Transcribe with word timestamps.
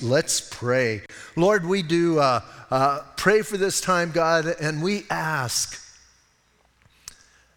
Let's, 0.00 0.40
pray. 0.40 1.02
Lord, 1.34 1.66
we 1.66 1.82
do 1.82 2.20
uh, 2.20 2.40
uh, 2.70 3.00
pray 3.16 3.42
for 3.42 3.56
this 3.56 3.80
time, 3.80 4.12
God, 4.12 4.46
and 4.60 4.82
we 4.82 5.04
ask 5.10 5.84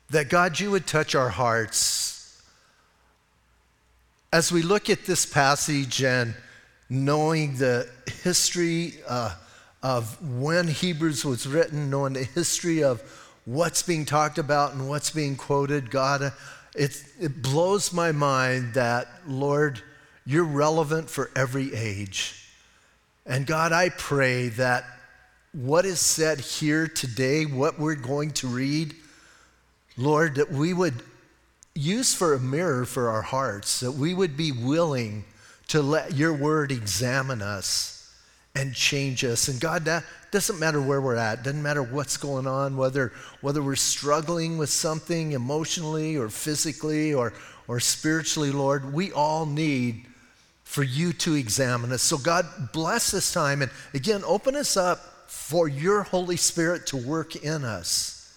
that, 0.09 0.29
God, 0.29 0.59
you 0.59 0.71
would 0.71 0.87
touch 0.87 1.13
our 1.13 1.29
hearts. 1.29 2.41
As 4.33 4.51
we 4.51 4.61
look 4.61 4.89
at 4.89 5.05
this 5.05 5.25
passage 5.25 6.03
and 6.03 6.33
knowing 6.89 7.57
the 7.57 7.87
history 8.23 8.95
uh, 9.07 9.35
of 9.83 10.21
when 10.39 10.67
Hebrews 10.67 11.23
was 11.23 11.45
written, 11.45 11.89
knowing 11.89 12.13
the 12.13 12.23
history 12.23 12.83
of 12.83 13.01
what's 13.45 13.83
being 13.83 14.05
talked 14.05 14.37
about 14.37 14.73
and 14.73 14.89
what's 14.89 15.11
being 15.11 15.35
quoted, 15.35 15.91
God, 15.91 16.33
it, 16.75 17.03
it 17.19 17.41
blows 17.41 17.93
my 17.93 18.11
mind 18.11 18.73
that, 18.73 19.07
Lord, 19.27 19.81
you're 20.25 20.43
relevant 20.43 21.09
for 21.09 21.29
every 21.35 21.73
age. 21.73 22.37
And 23.25 23.45
God, 23.45 23.71
I 23.71 23.89
pray 23.89 24.49
that 24.49 24.85
what 25.53 25.85
is 25.85 25.99
said 25.99 26.39
here 26.39 26.87
today, 26.87 27.45
what 27.45 27.79
we're 27.79 27.95
going 27.95 28.31
to 28.31 28.47
read, 28.47 28.95
Lord, 29.97 30.35
that 30.35 30.51
we 30.51 30.73
would 30.73 31.03
use 31.75 32.13
for 32.13 32.33
a 32.33 32.39
mirror 32.39 32.85
for 32.85 33.09
our 33.09 33.21
hearts, 33.21 33.79
that 33.81 33.91
we 33.91 34.13
would 34.13 34.37
be 34.37 34.51
willing 34.51 35.25
to 35.67 35.81
let 35.81 36.13
your 36.13 36.33
word 36.33 36.71
examine 36.71 37.41
us 37.41 38.13
and 38.55 38.73
change 38.73 39.23
us. 39.23 39.47
And 39.47 39.59
God, 39.59 39.85
that 39.85 40.03
doesn't 40.31 40.59
matter 40.59 40.81
where 40.81 41.01
we're 41.01 41.15
at, 41.15 41.43
doesn't 41.43 41.61
matter 41.61 41.83
what's 41.83 42.17
going 42.17 42.47
on, 42.47 42.75
whether, 42.75 43.13
whether 43.41 43.61
we're 43.61 43.75
struggling 43.75 44.57
with 44.57 44.69
something 44.69 45.31
emotionally 45.31 46.17
or 46.17 46.29
physically 46.29 47.13
or, 47.13 47.33
or 47.67 47.79
spiritually, 47.79 48.51
Lord, 48.51 48.93
we 48.93 49.11
all 49.11 49.45
need 49.45 50.05
for 50.71 50.83
you 50.83 51.11
to 51.11 51.35
examine 51.35 51.91
us. 51.91 52.01
So, 52.01 52.17
God, 52.17 52.45
bless 52.71 53.11
this 53.11 53.33
time. 53.33 53.61
And 53.61 53.69
again, 53.93 54.23
open 54.25 54.55
us 54.55 54.77
up 54.77 54.99
for 55.27 55.67
your 55.67 56.03
Holy 56.03 56.37
Spirit 56.37 56.87
to 56.87 56.97
work 56.97 57.35
in 57.35 57.65
us. 57.65 58.33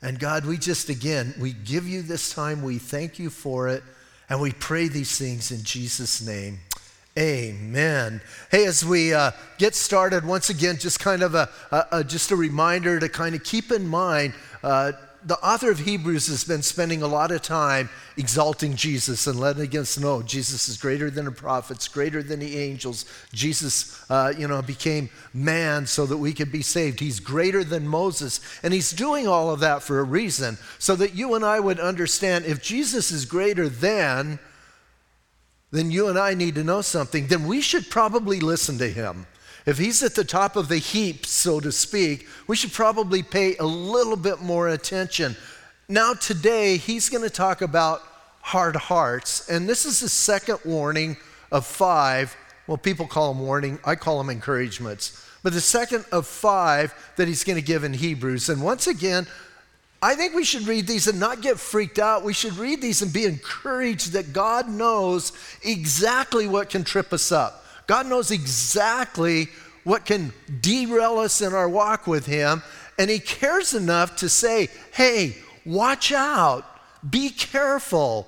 And 0.00 0.18
God, 0.18 0.46
we 0.46 0.56
just, 0.56 0.88
again, 0.88 1.34
we 1.38 1.52
give 1.52 1.86
you 1.86 2.00
this 2.00 2.32
time. 2.32 2.62
We 2.62 2.78
thank 2.78 3.18
you 3.18 3.28
for 3.28 3.68
it. 3.68 3.82
And 4.30 4.40
we 4.40 4.52
pray 4.52 4.88
these 4.88 5.18
things 5.18 5.50
in 5.50 5.62
Jesus' 5.62 6.26
name. 6.26 6.60
Amen. 7.18 8.22
Hey, 8.50 8.64
as 8.64 8.82
we 8.82 9.12
uh, 9.12 9.32
get 9.58 9.74
started, 9.74 10.24
once 10.24 10.48
again, 10.48 10.78
just 10.78 11.00
kind 11.00 11.22
of 11.22 11.34
a, 11.34 11.50
a, 11.70 11.86
a, 11.92 12.04
just 12.04 12.30
a 12.30 12.36
reminder 12.36 12.98
to 12.98 13.10
kind 13.10 13.34
of 13.34 13.44
keep 13.44 13.70
in 13.70 13.86
mind. 13.86 14.32
Uh, 14.62 14.92
the 15.24 15.38
author 15.38 15.70
of 15.70 15.78
Hebrews 15.78 16.26
has 16.26 16.44
been 16.44 16.62
spending 16.62 17.02
a 17.02 17.06
lot 17.06 17.30
of 17.30 17.40
time 17.40 17.88
exalting 18.16 18.76
Jesus 18.76 19.26
and 19.26 19.40
letting 19.40 19.76
us 19.76 19.98
know 19.98 20.22
Jesus 20.22 20.68
is 20.68 20.76
greater 20.76 21.10
than 21.10 21.24
the 21.24 21.30
prophets, 21.30 21.88
greater 21.88 22.22
than 22.22 22.40
the 22.40 22.58
angels. 22.58 23.06
Jesus, 23.32 24.04
uh, 24.10 24.32
you 24.36 24.46
know, 24.46 24.60
became 24.60 25.08
man 25.32 25.86
so 25.86 26.04
that 26.06 26.18
we 26.18 26.32
could 26.32 26.52
be 26.52 26.62
saved. 26.62 27.00
He's 27.00 27.20
greater 27.20 27.64
than 27.64 27.88
Moses, 27.88 28.40
and 28.62 28.74
he's 28.74 28.90
doing 28.90 29.26
all 29.26 29.50
of 29.50 29.60
that 29.60 29.82
for 29.82 29.98
a 30.00 30.04
reason, 30.04 30.58
so 30.78 30.94
that 30.96 31.14
you 31.14 31.34
and 31.34 31.44
I 31.44 31.58
would 31.58 31.80
understand 31.80 32.44
if 32.44 32.62
Jesus 32.62 33.10
is 33.10 33.24
greater 33.24 33.68
than 33.68 34.38
then 35.74 35.90
you 35.90 36.06
and 36.06 36.16
I 36.16 36.34
need 36.34 36.54
to 36.54 36.62
know 36.62 36.82
something, 36.82 37.26
then 37.26 37.48
we 37.48 37.60
should 37.60 37.90
probably 37.90 38.38
listen 38.38 38.78
to 38.78 38.88
him. 38.88 39.26
If 39.66 39.78
he's 39.78 40.02
at 40.02 40.14
the 40.14 40.24
top 40.24 40.56
of 40.56 40.68
the 40.68 40.78
heap, 40.78 41.24
so 41.24 41.58
to 41.60 41.72
speak, 41.72 42.28
we 42.46 42.56
should 42.56 42.72
probably 42.72 43.22
pay 43.22 43.56
a 43.56 43.64
little 43.64 44.16
bit 44.16 44.42
more 44.42 44.68
attention. 44.68 45.36
Now, 45.88 46.12
today, 46.14 46.76
he's 46.76 47.08
going 47.08 47.24
to 47.24 47.30
talk 47.30 47.62
about 47.62 48.02
hard 48.42 48.76
hearts, 48.76 49.48
and 49.48 49.68
this 49.68 49.86
is 49.86 50.00
the 50.00 50.08
second 50.08 50.58
warning 50.64 51.16
of 51.50 51.64
five. 51.64 52.36
Well, 52.66 52.76
people 52.76 53.06
call 53.06 53.32
them 53.32 53.42
warning, 53.42 53.78
I 53.84 53.94
call 53.94 54.18
them 54.18 54.28
encouragements. 54.28 55.22
But 55.42 55.52
the 55.52 55.60
second 55.60 56.04
of 56.12 56.26
five 56.26 56.94
that 57.16 57.28
he's 57.28 57.44
going 57.44 57.56
to 57.56 57.64
give 57.64 57.84
in 57.84 57.92
Hebrews. 57.92 58.48
And 58.48 58.62
once 58.62 58.86
again, 58.86 59.26
I 60.02 60.14
think 60.14 60.34
we 60.34 60.44
should 60.44 60.66
read 60.66 60.86
these 60.86 61.06
and 61.06 61.18
not 61.18 61.40
get 61.40 61.58
freaked 61.58 61.98
out. 61.98 62.24
We 62.24 62.34
should 62.34 62.56
read 62.58 62.82
these 62.82 63.00
and 63.00 63.10
be 63.12 63.24
encouraged 63.24 64.12
that 64.12 64.34
God 64.34 64.68
knows 64.68 65.32
exactly 65.62 66.46
what 66.46 66.68
can 66.68 66.84
trip 66.84 67.12
us 67.12 67.32
up. 67.32 67.64
God 67.86 68.06
knows 68.06 68.30
exactly 68.30 69.48
what 69.84 70.04
can 70.04 70.32
derail 70.60 71.18
us 71.18 71.40
in 71.40 71.54
our 71.54 71.68
walk 71.68 72.06
with 72.06 72.26
Him. 72.26 72.62
And 72.98 73.08
He 73.08 73.18
cares 73.18 73.74
enough 73.74 74.16
to 74.16 74.28
say, 74.28 74.68
hey, 74.92 75.36
watch 75.64 76.12
out, 76.12 76.64
be 77.08 77.30
careful, 77.30 78.26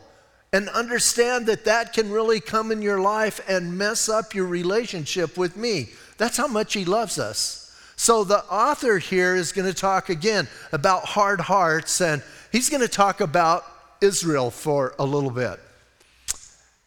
and 0.52 0.68
understand 0.68 1.46
that 1.46 1.64
that 1.64 1.92
can 1.92 2.10
really 2.10 2.40
come 2.40 2.70
in 2.70 2.80
your 2.80 3.00
life 3.00 3.40
and 3.48 3.76
mess 3.76 4.08
up 4.08 4.34
your 4.34 4.46
relationship 4.46 5.36
with 5.36 5.56
me. 5.56 5.88
That's 6.18 6.36
how 6.36 6.46
much 6.46 6.72
He 6.74 6.84
loves 6.84 7.18
us. 7.18 7.62
So 7.96 8.24
the 8.24 8.44
author 8.44 8.98
here 8.98 9.34
is 9.34 9.52
going 9.52 9.66
to 9.66 9.78
talk 9.78 10.10
again 10.10 10.48
about 10.72 11.04
hard 11.04 11.40
hearts, 11.40 12.00
and 12.02 12.22
he's 12.52 12.68
going 12.68 12.82
to 12.82 12.88
talk 12.88 13.22
about 13.22 13.64
Israel 14.02 14.50
for 14.50 14.94
a 14.98 15.04
little 15.04 15.30
bit. 15.30 15.58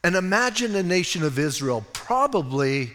And 0.04 0.16
imagine 0.16 0.72
the 0.72 0.84
nation 0.84 1.24
of 1.24 1.40
Israel, 1.40 1.84
probably, 1.94 2.92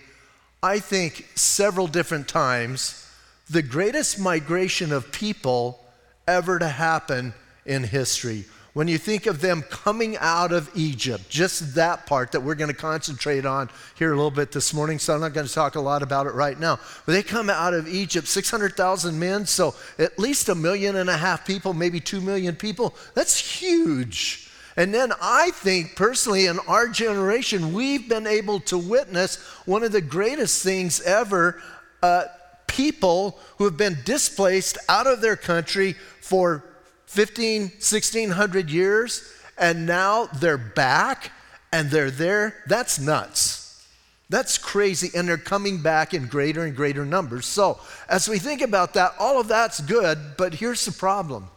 I 0.64 0.78
think, 0.78 1.28
several 1.34 1.86
different 1.86 2.26
times, 2.26 3.06
the 3.50 3.62
greatest 3.62 4.18
migration 4.18 4.92
of 4.92 5.12
people 5.12 5.78
ever 6.26 6.58
to 6.58 6.68
happen 6.68 7.34
in 7.66 7.84
history 7.84 8.46
when 8.74 8.88
you 8.88 8.98
think 8.98 9.26
of 9.26 9.40
them 9.40 9.62
coming 9.62 10.16
out 10.18 10.52
of 10.52 10.68
Egypt, 10.74 11.30
just 11.30 11.76
that 11.76 12.06
part 12.06 12.32
that 12.32 12.40
we're 12.40 12.56
going 12.56 12.70
to 12.70 12.76
concentrate 12.76 13.46
on 13.46 13.70
here 13.94 14.12
a 14.12 14.16
little 14.16 14.32
bit 14.32 14.50
this 14.50 14.74
morning, 14.74 14.98
so 14.98 15.14
I'm 15.14 15.20
not 15.20 15.32
going 15.32 15.46
to 15.46 15.52
talk 15.52 15.76
a 15.76 15.80
lot 15.80 16.02
about 16.02 16.26
it 16.26 16.34
right 16.34 16.58
now. 16.58 16.80
But 17.06 17.12
they 17.12 17.22
come 17.22 17.48
out 17.48 17.72
of 17.72 17.86
Egypt, 17.86 18.26
600,000 18.26 19.16
men, 19.16 19.46
so 19.46 19.76
at 19.96 20.18
least 20.18 20.48
a 20.48 20.56
million 20.56 20.96
and 20.96 21.08
a 21.08 21.16
half 21.16 21.46
people, 21.46 21.72
maybe 21.72 22.00
two 22.00 22.20
million 22.20 22.56
people. 22.56 22.96
That's 23.14 23.38
huge. 23.38 24.50
And 24.76 24.92
then 24.92 25.12
I 25.20 25.50
think 25.52 25.94
personally, 25.94 26.46
in 26.46 26.58
our 26.60 26.88
generation, 26.88 27.72
we've 27.72 28.08
been 28.08 28.26
able 28.26 28.60
to 28.60 28.78
witness 28.78 29.36
one 29.66 29.82
of 29.82 29.92
the 29.92 30.00
greatest 30.00 30.62
things 30.64 31.00
ever. 31.02 31.62
Uh, 32.02 32.24
people 32.66 33.38
who 33.58 33.64
have 33.64 33.76
been 33.76 33.98
displaced 34.04 34.78
out 34.88 35.06
of 35.06 35.20
their 35.20 35.36
country 35.36 35.94
for 36.20 36.64
15, 37.06 37.62
1600 37.62 38.70
years, 38.70 39.32
and 39.56 39.86
now 39.86 40.26
they're 40.26 40.58
back 40.58 41.30
and 41.72 41.90
they're 41.90 42.10
there. 42.10 42.62
That's 42.66 42.98
nuts. 42.98 43.86
That's 44.28 44.58
crazy. 44.58 45.10
And 45.14 45.28
they're 45.28 45.36
coming 45.36 45.82
back 45.82 46.14
in 46.14 46.26
greater 46.26 46.64
and 46.64 46.74
greater 46.74 47.04
numbers. 47.04 47.46
So, 47.46 47.78
as 48.08 48.28
we 48.28 48.40
think 48.40 48.62
about 48.62 48.94
that, 48.94 49.14
all 49.20 49.38
of 49.38 49.46
that's 49.46 49.80
good, 49.80 50.18
but 50.36 50.54
here's 50.54 50.84
the 50.84 50.92
problem 50.92 51.48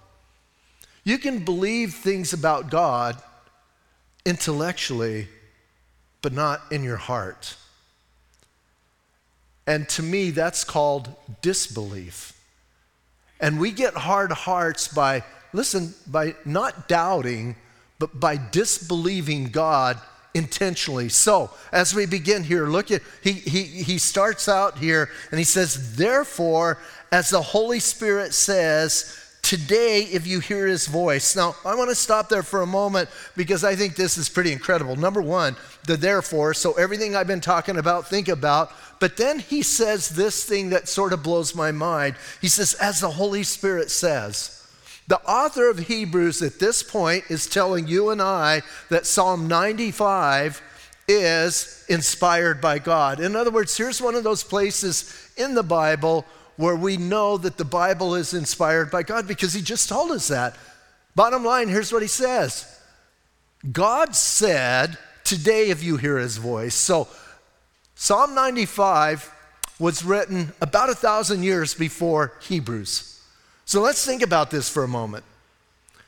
you 1.08 1.18
can 1.18 1.40
believe 1.40 1.94
things 1.94 2.34
about 2.34 2.70
God 2.70 3.16
intellectually, 4.26 5.30
but 6.22 6.34
not 6.34 6.62
in 6.70 6.84
your 6.84 6.98
heart. 6.98 7.56
And 9.66 9.88
to 9.88 10.04
me, 10.04 10.32
that's 10.32 10.66
called 10.66 11.10
disbelief. 11.42 12.34
And 13.40 13.58
we 13.58 13.72
get 13.72 13.94
hard 13.94 14.34
hearts 14.34 14.90
by 14.90 15.24
listen, 15.54 15.96
by 16.08 16.36
not 16.44 16.90
doubting, 16.90 17.56
but 18.00 18.20
by 18.20 18.38
disbelieving 18.52 19.46
God 19.46 20.02
intentionally. 20.34 21.08
So, 21.08 21.52
as 21.72 21.96
we 21.96 22.06
begin 22.06 22.44
here, 22.44 22.68
look 22.68 22.92
at, 22.92 23.02
he, 23.24 23.32
he, 23.32 23.64
he 23.64 23.98
starts 23.98 24.50
out 24.50 24.78
here 24.78 25.10
and 25.32 25.40
he 25.40 25.46
says, 25.46 25.96
Therefore, 25.96 26.80
as 27.14 27.30
the 27.30 27.42
Holy 27.42 27.80
Spirit 27.80 28.34
says, 28.34 29.24
today 29.48 30.02
if 30.02 30.28
you 30.28 30.42
hear 30.42 30.68
his 30.68 30.88
voice. 30.88 31.34
Now, 31.34 31.56
I 31.64 31.74
want 31.74 31.90
to 31.90 31.96
stop 31.96 32.28
there 32.28 32.44
for 32.44 32.64
a 32.64 32.68
moment 32.68 33.08
because 33.38 33.64
I 33.64 33.78
think 33.78 33.96
this 33.96 34.18
is 34.18 34.28
pretty 34.28 34.52
incredible. 34.52 34.98
Number 34.98 35.22
one, 35.22 35.56
the 35.86 35.96
therefore, 35.96 36.54
so 36.54 36.74
everything 36.74 37.16
I've 37.16 37.28
been 37.28 37.40
talking 37.40 37.78
about, 37.78 38.10
think 38.10 38.28
about. 38.28 38.74
But 39.00 39.16
then 39.16 39.40
he 39.40 39.62
says 39.62 40.10
this 40.10 40.44
thing 40.44 40.72
that 40.72 40.90
sort 40.90 41.14
of 41.14 41.24
blows 41.24 41.56
my 41.56 41.72
mind. 41.72 42.16
He 42.42 42.50
says, 42.50 42.74
as 42.74 43.00
the 43.00 43.12
Holy 43.12 43.44
Spirit 43.44 43.90
says. 43.90 44.54
The 45.08 45.22
author 45.22 45.70
of 45.70 45.80
Hebrews 45.80 46.42
at 46.42 46.60
this 46.60 46.84
point 46.84 47.24
is 47.30 47.48
telling 47.48 47.88
you 47.88 48.10
and 48.10 48.22
I 48.22 48.64
that 48.90 49.06
Psalm 49.06 49.48
95 49.48 50.62
is 51.08 51.86
inspired 51.88 52.60
by 52.60 52.80
God. 52.80 53.22
In 53.22 53.34
other 53.34 53.52
words, 53.52 53.78
here's 53.78 54.02
one 54.02 54.16
of 54.16 54.26
those 54.26 54.44
places 54.44 55.32
in 55.38 55.56
the 55.56 55.64
Bible 55.64 56.26
where 56.58 56.76
we 56.76 56.98
know 56.98 57.38
that 57.38 57.58
the 57.58 57.66
Bible 57.66 58.16
is 58.16 58.34
inspired 58.34 58.92
by 58.92 59.04
God 59.04 59.28
because 59.28 59.54
he 59.54 59.62
just 59.62 59.88
told 59.88 60.12
us 60.12 60.28
that. 60.28 60.56
Bottom 61.16 61.44
line, 61.44 61.70
here's 61.70 61.92
what 61.92 62.02
he 62.02 62.08
says 62.08 62.80
God 63.72 64.16
said, 64.16 64.98
Today, 65.24 65.70
if 65.70 65.84
you 65.84 65.98
hear 65.98 66.18
his 66.18 66.38
voice. 66.38 66.76
So, 66.76 67.08
Psalm 67.96 68.36
95 68.36 69.34
was 69.80 70.04
written 70.04 70.54
about 70.62 70.90
a 70.90 70.96
thousand 70.96 71.44
years 71.44 71.74
before 71.74 72.34
Hebrews. 72.42 73.20
So 73.66 73.82
let's 73.82 74.06
think 74.06 74.22
about 74.22 74.50
this 74.52 74.70
for 74.70 74.84
a 74.84 74.88
moment. 74.88 75.26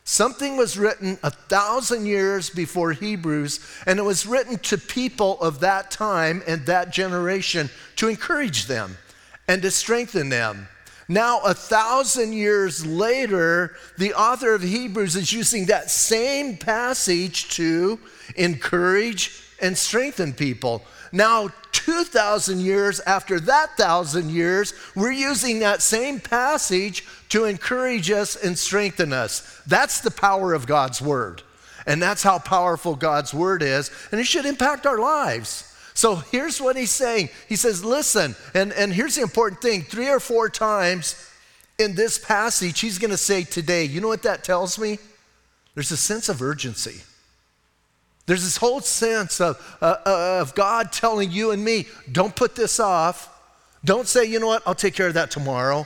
Something 0.05 0.57
was 0.57 0.77
written 0.77 1.19
a 1.21 1.29
thousand 1.29 2.05
years 2.05 2.49
before 2.49 2.93
Hebrews, 2.93 3.59
and 3.85 3.99
it 3.99 4.03
was 4.03 4.25
written 4.25 4.57
to 4.59 4.77
people 4.77 5.39
of 5.41 5.59
that 5.59 5.91
time 5.91 6.41
and 6.47 6.65
that 6.65 6.91
generation 6.91 7.69
to 7.97 8.07
encourage 8.07 8.65
them 8.65 8.97
and 9.49 9.63
to 9.63 9.71
strengthen 9.71 10.29
them. 10.29 10.67
Now, 11.07 11.39
a 11.39 11.55
thousand 11.55 12.33
years 12.33 12.85
later, 12.85 13.75
the 13.97 14.13
author 14.13 14.53
of 14.53 14.61
Hebrews 14.61 15.15
is 15.15 15.33
using 15.33 15.65
that 15.65 15.89
same 15.89 16.55
passage 16.55 17.49
to 17.55 17.99
encourage 18.35 19.41
and 19.59 19.75
strengthen 19.75 20.33
people. 20.33 20.83
Now, 21.11 21.49
2,000 21.71 22.59
years 22.59 22.99
after 22.99 23.39
that 23.39 23.75
thousand 23.75 24.29
years, 24.29 24.75
we're 24.95 25.11
using 25.11 25.59
that 25.59 25.81
same 25.81 26.19
passage 26.19 27.03
to 27.29 27.45
encourage 27.45 28.11
us 28.11 28.35
and 28.35 28.57
strengthen 28.57 29.11
us. 29.11 29.61
That's 29.65 29.99
the 29.99 30.11
power 30.11 30.53
of 30.53 30.67
God's 30.67 31.01
Word. 31.01 31.41
And 31.87 31.99
that's 31.99 32.21
how 32.21 32.37
powerful 32.37 32.95
God's 32.95 33.33
Word 33.33 33.63
is. 33.63 33.89
And 34.11 34.21
it 34.21 34.27
should 34.27 34.45
impact 34.45 34.85
our 34.85 34.99
lives. 34.99 35.68
So 35.99 36.15
here's 36.15 36.61
what 36.61 36.77
he's 36.77 36.91
saying 36.91 37.27
He 37.49 37.57
says, 37.57 37.83
Listen, 37.83 38.33
and, 38.53 38.71
and 38.71 38.93
here's 38.93 39.15
the 39.15 39.21
important 39.21 39.61
thing 39.61 39.81
three 39.81 40.07
or 40.07 40.21
four 40.21 40.47
times 40.47 41.29
in 41.77 41.93
this 41.93 42.17
passage, 42.17 42.79
he's 42.79 42.97
going 42.97 43.11
to 43.11 43.17
say 43.17 43.43
today. 43.43 43.83
You 43.83 43.99
know 43.99 44.07
what 44.07 44.23
that 44.23 44.45
tells 44.45 44.79
me? 44.79 44.97
There's 45.75 45.91
a 45.91 45.97
sense 45.97 46.29
of 46.29 46.41
urgency. 46.41 47.01
There's 48.27 48.43
this 48.43 48.55
whole 48.55 48.79
sense 48.79 49.41
of, 49.41 49.57
uh, 49.81 49.95
uh, 50.05 50.37
of 50.39 50.55
God 50.55 50.93
telling 50.93 51.31
you 51.31 51.51
and 51.51 51.61
me, 51.65 51.85
don't 52.09 52.33
put 52.33 52.55
this 52.55 52.79
off. 52.79 53.37
Don't 53.83 54.07
say, 54.07 54.23
you 54.23 54.39
know 54.39 54.47
what, 54.47 54.63
I'll 54.65 54.75
take 54.75 54.93
care 54.95 55.07
of 55.07 55.15
that 55.15 55.31
tomorrow. 55.31 55.85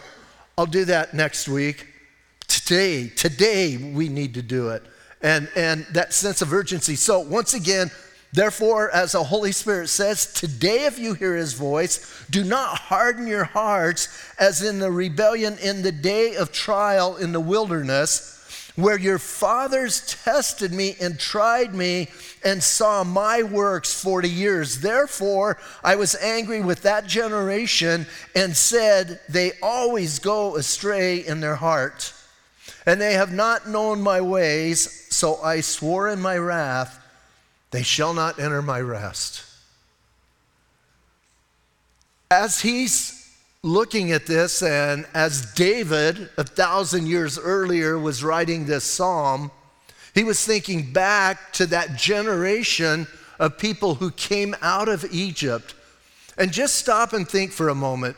I'll 0.59 0.67
do 0.67 0.85
that 0.85 1.15
next 1.15 1.47
week. 1.47 1.87
Today, 2.47 3.07
today 3.07 3.77
we 3.77 4.09
need 4.09 4.35
to 4.35 4.43
do 4.43 4.69
it. 4.69 4.83
And, 5.23 5.49
and 5.55 5.87
that 5.93 6.13
sense 6.13 6.43
of 6.43 6.53
urgency. 6.53 6.95
So, 6.97 7.19
once 7.19 7.55
again, 7.55 7.89
therefore, 8.33 8.89
as 8.91 9.13
the 9.13 9.23
Holy 9.23 9.51
Spirit 9.51 9.87
says, 9.87 10.25
today 10.31 10.85
if 10.85 10.99
you 10.99 11.13
hear 11.13 11.35
his 11.35 11.53
voice, 11.53 12.25
do 12.29 12.43
not 12.43 12.77
harden 12.77 13.27
your 13.27 13.45
hearts 13.45 14.09
as 14.37 14.61
in 14.61 14.79
the 14.79 14.91
rebellion 14.91 15.57
in 15.63 15.81
the 15.81 15.91
day 15.91 16.35
of 16.35 16.51
trial 16.51 17.15
in 17.15 17.31
the 17.31 17.39
wilderness 17.39 18.33
where 18.75 18.97
your 18.97 19.19
fathers 19.19 20.01
tested 20.23 20.71
me 20.71 20.95
and 20.99 21.19
tried 21.19 21.73
me 21.73 22.09
and 22.43 22.61
saw 22.61 23.03
my 23.03 23.43
works 23.43 24.01
40 24.01 24.29
years. 24.29 24.79
Therefore, 24.79 25.57
I 25.83 25.95
was 25.95 26.15
angry 26.15 26.61
with 26.61 26.81
that 26.81 27.05
generation 27.05 28.07
and 28.35 28.55
said, 28.55 29.19
They 29.29 29.51
always 29.61 30.19
go 30.19 30.55
astray 30.55 31.17
in 31.17 31.39
their 31.39 31.55
heart, 31.55 32.13
and 32.85 32.99
they 32.99 33.13
have 33.13 33.31
not 33.31 33.69
known 33.69 34.01
my 34.01 34.21
ways. 34.21 35.07
So 35.13 35.35
I 35.41 35.61
swore 35.61 36.09
in 36.09 36.19
my 36.19 36.37
wrath, 36.37 36.99
They 37.73 37.81
shall 37.81 38.13
not 38.13 38.39
enter 38.39 38.61
my 38.61 38.79
rest. 38.79 39.43
As 42.29 42.61
he's 42.61 43.31
looking 43.63 44.11
at 44.11 44.27
this, 44.27 44.61
and 44.61 45.07
as 45.15 45.53
David, 45.55 46.29
a 46.37 46.43
thousand 46.43 47.07
years 47.07 47.39
earlier, 47.39 47.97
was 47.97 48.23
writing 48.23 48.67
this 48.67 48.83
psalm, 48.83 49.49
he 50.13 50.23
was 50.23 50.45
thinking 50.45 50.93
back 50.93 51.51
to 51.53 51.65
that 51.65 51.97
generation 51.97 53.07
of 53.39 53.57
people 53.57 53.95
who 53.95 54.11
came 54.11 54.55
out 54.61 54.87
of 54.87 55.03
Egypt. 55.11 55.73
And 56.37 56.53
just 56.53 56.75
stop 56.75 57.11
and 57.13 57.27
think 57.27 57.51
for 57.51 57.69
a 57.69 57.75
moment, 57.75 58.17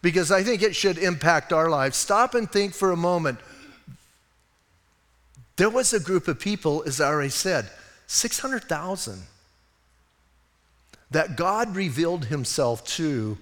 because 0.00 0.30
I 0.30 0.42
think 0.42 0.62
it 0.62 0.74
should 0.74 0.96
impact 0.96 1.52
our 1.52 1.68
lives. 1.68 1.98
Stop 1.98 2.34
and 2.34 2.50
think 2.50 2.72
for 2.72 2.90
a 2.90 2.96
moment. 2.96 3.38
There 5.56 5.68
was 5.68 5.92
a 5.92 6.00
group 6.00 6.26
of 6.26 6.40
people, 6.40 6.82
as 6.86 7.02
I 7.02 7.08
already 7.08 7.28
said, 7.28 7.68
600,000, 8.06 9.22
that 11.10 11.36
God 11.36 11.74
revealed 11.76 12.26
himself 12.26 12.84
to 12.86 13.38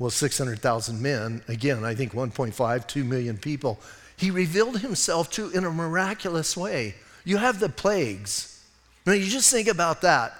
well, 0.00 0.08
600,000 0.08 1.02
men, 1.02 1.42
again, 1.46 1.84
I 1.84 1.94
think 1.94 2.14
1.5, 2.14 2.86
2 2.86 3.04
million 3.04 3.36
people, 3.36 3.78
he 4.16 4.30
revealed 4.30 4.78
himself 4.78 5.30
to 5.32 5.50
in 5.50 5.64
a 5.64 5.70
miraculous 5.70 6.56
way. 6.56 6.94
You 7.22 7.36
have 7.36 7.60
the 7.60 7.68
plagues. 7.68 8.64
Now, 9.04 9.12
you 9.12 9.26
just 9.26 9.50
think 9.50 9.68
about 9.68 10.00
that. 10.00 10.32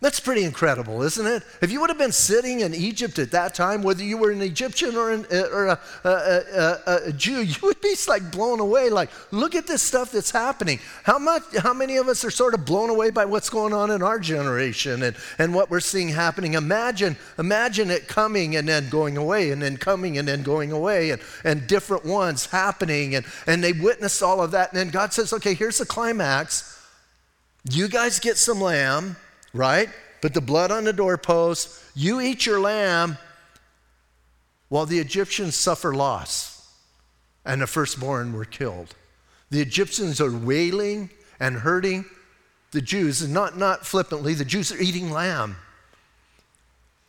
That's 0.00 0.18
pretty 0.18 0.44
incredible, 0.44 1.02
isn't 1.02 1.26
it? 1.26 1.42
If 1.60 1.70
you 1.70 1.78
would 1.82 1.90
have 1.90 1.98
been 1.98 2.10
sitting 2.10 2.60
in 2.60 2.74
Egypt 2.74 3.18
at 3.18 3.32
that 3.32 3.54
time, 3.54 3.82
whether 3.82 4.02
you 4.02 4.16
were 4.16 4.30
an 4.30 4.40
Egyptian 4.40 4.96
or, 4.96 5.10
an, 5.10 5.26
uh, 5.30 5.48
or 5.52 5.66
a, 5.66 5.80
a, 6.04 6.08
a, 6.08 7.00
a, 7.08 7.12
Jew, 7.12 7.42
you 7.42 7.54
would 7.62 7.82
be 7.82 7.94
like 8.08 8.32
blown 8.32 8.60
away. 8.60 8.88
Like, 8.88 9.10
look 9.30 9.54
at 9.54 9.66
this 9.66 9.82
stuff 9.82 10.10
that's 10.10 10.30
happening. 10.30 10.80
How 11.02 11.18
much? 11.18 11.42
How 11.58 11.74
many 11.74 11.98
of 11.98 12.08
us 12.08 12.24
are 12.24 12.30
sort 12.30 12.54
of 12.54 12.64
blown 12.64 12.88
away 12.88 13.10
by 13.10 13.26
what's 13.26 13.50
going 13.50 13.74
on 13.74 13.90
in 13.90 14.02
our 14.02 14.18
generation 14.18 15.02
and, 15.02 15.14
and 15.38 15.54
what 15.54 15.68
we're 15.68 15.80
seeing 15.80 16.08
happening? 16.08 16.54
Imagine, 16.54 17.18
imagine 17.38 17.90
it 17.90 18.08
coming 18.08 18.56
and 18.56 18.66
then 18.66 18.88
going 18.88 19.18
away, 19.18 19.50
and 19.50 19.60
then 19.60 19.76
coming 19.76 20.16
and 20.16 20.26
then 20.26 20.42
going 20.42 20.72
away, 20.72 21.10
and, 21.10 21.20
and 21.44 21.66
different 21.66 22.06
ones 22.06 22.46
happening, 22.46 23.16
and, 23.16 23.26
and 23.46 23.62
they 23.62 23.74
witness 23.74 24.22
all 24.22 24.42
of 24.42 24.52
that. 24.52 24.72
And 24.72 24.78
then 24.78 24.88
God 24.88 25.12
says, 25.12 25.34
"Okay, 25.34 25.52
here's 25.52 25.76
the 25.76 25.84
climax. 25.84 26.82
You 27.70 27.86
guys 27.86 28.18
get 28.18 28.38
some 28.38 28.62
lamb." 28.62 29.16
Right? 29.52 29.88
Put 30.20 30.34
the 30.34 30.40
blood 30.40 30.70
on 30.70 30.84
the 30.84 30.92
doorpost. 30.92 31.82
You 31.94 32.20
eat 32.20 32.46
your 32.46 32.60
lamb 32.60 33.18
while 34.68 34.86
the 34.86 34.98
Egyptians 34.98 35.56
suffer 35.56 35.94
loss 35.94 36.68
and 37.44 37.62
the 37.62 37.66
firstborn 37.66 38.32
were 38.32 38.44
killed. 38.44 38.94
The 39.50 39.60
Egyptians 39.60 40.20
are 40.20 40.36
wailing 40.36 41.10
and 41.40 41.56
hurting 41.56 42.04
the 42.72 42.80
Jews, 42.80 43.22
and 43.22 43.34
not, 43.34 43.58
not 43.58 43.84
flippantly, 43.84 44.34
the 44.34 44.44
Jews 44.44 44.70
are 44.70 44.78
eating 44.78 45.10
lamb. 45.10 45.56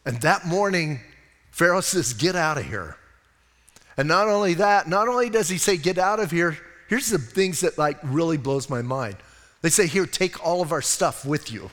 And 0.06 0.20
that 0.22 0.48
morning, 0.48 1.02
Pharaoh 1.52 1.82
says, 1.82 2.14
Get 2.14 2.36
out 2.36 2.58
of 2.58 2.66
here. 2.66 2.98
And 3.96 4.08
not 4.08 4.28
only 4.28 4.56
that, 4.56 4.88
not 4.88 5.08
only 5.08 5.30
does 5.30 5.50
he 5.50 5.60
say, 5.60 5.78
Get 5.78 6.00
out 6.00 6.20
of 6.20 6.32
here, 6.32 6.58
here's 6.88 7.10
the 7.10 7.20
things 7.20 7.60
that 7.60 7.78
like 7.78 8.00
really 8.02 8.38
blows 8.38 8.70
my 8.70 8.82
mind. 8.82 9.18
They 9.62 9.70
say, 9.70 9.86
Here, 9.86 10.08
take 10.08 10.44
all 10.44 10.64
of 10.64 10.72
our 10.72 10.82
stuff 10.82 11.26
with 11.26 11.52
you 11.52 11.70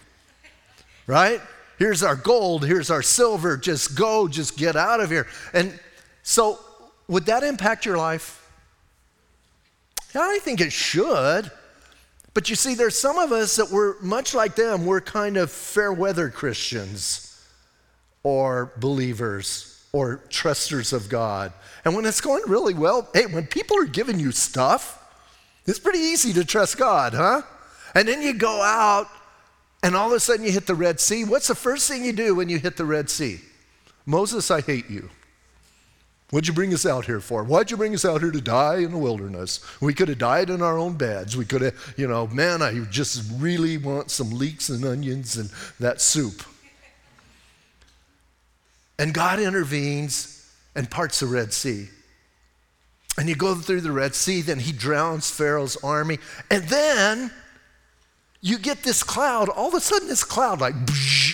right? 1.09 1.41
Here's 1.79 2.05
our 2.05 2.15
gold, 2.15 2.65
here's 2.65 2.91
our 2.91 3.03
silver, 3.03 3.57
just 3.57 3.97
go, 3.97 4.29
just 4.29 4.57
get 4.57 4.77
out 4.77 5.01
of 5.01 5.11
here. 5.11 5.27
And 5.53 5.79
so, 6.23 6.61
would 7.09 7.27
that 7.27 7.43
impact 7.43 7.85
your 7.87 7.97
life? 7.97 8.35
I 10.15 10.39
think 10.41 10.61
it 10.61 10.73
should. 10.73 11.51
But 12.35 12.51
you 12.51 12.57
see, 12.57 12.75
there's 12.75 12.99
some 12.99 13.19
of 13.19 13.33
us 13.33 13.57
that 13.57 13.71
we're 13.71 13.99
much 14.01 14.35
like 14.35 14.55
them, 14.55 14.87
we're 14.87 15.01
kind 15.01 15.37
of 15.37 15.51
fair 15.51 15.93
weather 15.93 16.29
Christians 16.29 17.43
or 18.23 18.73
believers 18.77 19.83
or 19.93 20.21
trusters 20.29 20.93
of 20.93 21.09
God. 21.09 21.53
And 21.85 21.97
when 21.97 22.05
it's 22.05 22.21
going 22.21 22.43
really 22.47 22.75
well, 22.75 23.09
hey, 23.15 23.27
when 23.27 23.47
people 23.47 23.79
are 23.79 23.87
giving 23.87 24.21
you 24.21 24.31
stuff, 24.31 25.03
it's 25.67 25.79
pretty 25.79 26.01
easy 26.01 26.33
to 26.35 26.45
trust 26.45 26.77
God, 26.77 27.15
huh? 27.15 27.43
And 27.95 28.07
then 28.07 28.21
you 28.21 28.35
go 28.35 28.63
out 28.63 29.09
and 29.83 29.95
all 29.95 30.09
of 30.09 30.13
a 30.13 30.21
sudden 30.21 30.45
you 30.45 30.53
hit 30.53 30.67
the 30.67 30.75
Red 30.75 31.01
Sea. 31.01 31.25
What's 31.25 31.49
the 31.49 31.55
first 31.55 31.89
thing 31.89 32.05
you 32.05 32.13
do 32.13 32.35
when 32.35 32.49
you 32.49 32.59
hit 32.59 32.77
the 32.77 32.85
Red 32.85 33.11
Sea? 33.11 33.41
Moses, 34.07 34.51
I 34.51 34.61
hate 34.61 34.89
you. 34.91 35.11
What'd 36.31 36.47
you 36.47 36.53
bring 36.53 36.75
us 36.75 36.85
out 36.85 37.07
here 37.07 37.21
for? 37.21 37.43
Why'd 37.43 37.71
you 37.71 37.79
bring 37.79 37.95
us 37.95 38.05
out 38.05 38.21
here 38.21 38.31
to 38.31 38.41
die 38.41 38.79
in 38.79 38.91
the 38.91 38.99
wilderness? 38.99 39.61
We 39.81 39.95
could 39.95 40.09
have 40.09 40.19
died 40.19 40.51
in 40.51 40.61
our 40.61 40.77
own 40.77 40.95
beds. 40.95 41.37
We 41.37 41.47
could 41.47 41.63
have, 41.63 41.95
you 41.97 42.07
know, 42.07 42.27
man, 42.27 42.61
I 42.61 42.79
just 42.91 43.25
really 43.39 43.79
want 43.79 44.11
some 44.11 44.31
leeks 44.31 44.69
and 44.69 44.85
onions 44.85 45.37
and 45.39 45.51
that 45.81 46.03
soup. 46.03 46.43
And 48.99 49.15
God 49.15 49.41
intervenes 49.41 50.53
and 50.75 50.91
parts 50.91 51.21
the 51.21 51.27
Red 51.27 51.55
Sea. 51.55 51.89
And 53.17 53.29
you 53.29 53.35
go 53.35 53.55
through 53.55 53.81
the 53.81 53.93
Red 53.93 54.15
Sea, 54.15 54.43
then 54.43 54.59
he 54.59 54.73
drowns 54.73 55.31
Pharaoh's 55.31 55.77
army. 55.83 56.19
And 56.51 56.65
then 56.65 57.33
you 58.41 58.59
get 58.59 58.83
this 58.83 59.03
cloud, 59.03 59.49
all 59.49 59.69
of 59.69 59.75
a 59.75 59.81
sudden 59.81 60.09
this 60.09 60.25
cloud 60.25 60.61
like, 60.61 60.75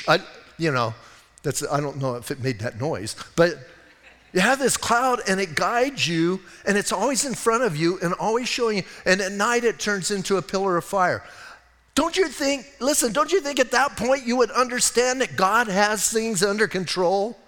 I, 0.09 0.21
you 0.59 0.73
know, 0.73 0.95
that's, 1.43 1.63
I 1.71 1.81
don't 1.81 1.99
know 1.99 2.15
if 2.15 2.31
it 2.31 2.41
made 2.43 2.61
that 2.61 2.81
noise, 2.81 3.17
but 3.37 3.59
you 4.33 4.41
have 4.41 4.59
this 4.59 4.77
cloud 4.77 5.21
and 5.29 5.41
it 5.41 5.55
guides 5.55 6.09
you 6.09 6.41
and 6.67 6.77
it's 6.77 6.93
always 6.93 7.25
in 7.25 7.35
front 7.35 7.63
of 7.63 7.77
you 7.77 7.99
and 8.01 8.15
always 8.15 8.49
showing 8.49 8.79
you. 8.79 8.83
And 9.05 9.21
at 9.21 9.33
night 9.33 9.65
it 9.65 9.79
turns 9.79 10.11
into 10.11 10.39
a 10.39 10.43
pillar 10.43 10.77
of 10.77 10.85
fire. 10.85 11.23
Don't 11.95 12.17
you 12.17 12.27
think, 12.29 12.67
listen, 12.81 13.13
don't 13.13 13.31
you 13.31 13.41
think 13.41 13.61
at 13.61 13.71
that 13.71 13.97
point 13.97 14.27
you 14.27 14.37
would 14.37 14.51
understand 14.51 15.21
that 15.21 15.37
God 15.37 15.69
has 15.69 16.11
things 16.11 16.43
under 16.43 16.67
control? 16.67 17.39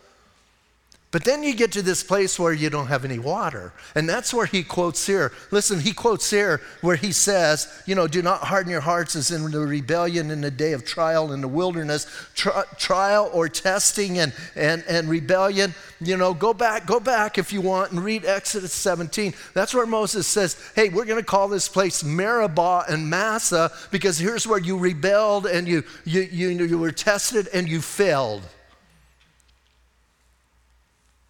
But 1.17 1.25
then 1.25 1.43
you 1.43 1.55
get 1.55 1.73
to 1.73 1.81
this 1.81 2.03
place 2.03 2.39
where 2.39 2.53
you 2.53 2.69
don't 2.69 2.89
have 2.89 3.03
any 3.03 3.19
water. 3.19 3.73
And 3.95 4.07
that's 4.07 4.35
where 4.35 4.45
he 4.45 4.63
quotes 4.63 5.07
here. 5.07 5.33
Listen, 5.51 5.81
he 5.81 5.95
quotes 5.95 6.29
here 6.29 6.61
where 6.83 6.97
he 6.97 7.11
says, 7.11 7.73
you 7.87 7.95
know, 7.95 8.07
do 8.07 8.21
not 8.21 8.43
harden 8.43 8.71
your 8.71 8.83
hearts 8.83 9.17
as 9.17 9.31
in 9.31 9.51
the 9.51 9.61
rebellion 9.61 10.31
in 10.31 10.43
the 10.43 10.51
day 10.51 10.75
of 10.75 10.85
trial 10.85 11.33
in 11.33 11.41
the 11.41 11.49
wilderness. 11.49 12.07
Tri- 12.35 12.65
trial 12.77 13.31
or 13.33 13.49
testing 13.49 14.19
and, 14.19 14.35
and, 14.57 14.85
and 14.87 15.09
rebellion, 15.09 15.75
you 16.03 16.19
know, 16.19 16.35
go 16.35 16.53
back, 16.53 16.85
go 16.85 17.01
back 17.01 17.39
if 17.39 17.51
you 17.51 17.63
want 17.63 17.93
and 17.93 18.05
read 18.05 18.27
Exodus 18.27 18.75
17. 18.75 19.33
That's 19.55 19.73
where 19.73 19.87
Moses 19.87 20.27
says, 20.27 20.63
hey, 20.75 20.91
we're 20.91 21.07
going 21.07 21.19
to 21.19 21.25
call 21.25 21.49
this 21.49 21.67
place 21.67 22.05
Meribah 22.05 22.85
and 22.91 23.09
Massah 23.09 23.73
because 23.91 24.19
here's 24.19 24.47
where 24.47 24.61
you 24.61 24.77
rebelled 24.77 25.47
and 25.47 25.67
you, 25.67 25.83
you, 26.05 26.21
you, 26.21 26.49
you 26.51 26.79
were 26.79 26.93
tested 26.93 27.49
and 27.55 27.67
you 27.67 27.81
failed. 27.81 28.43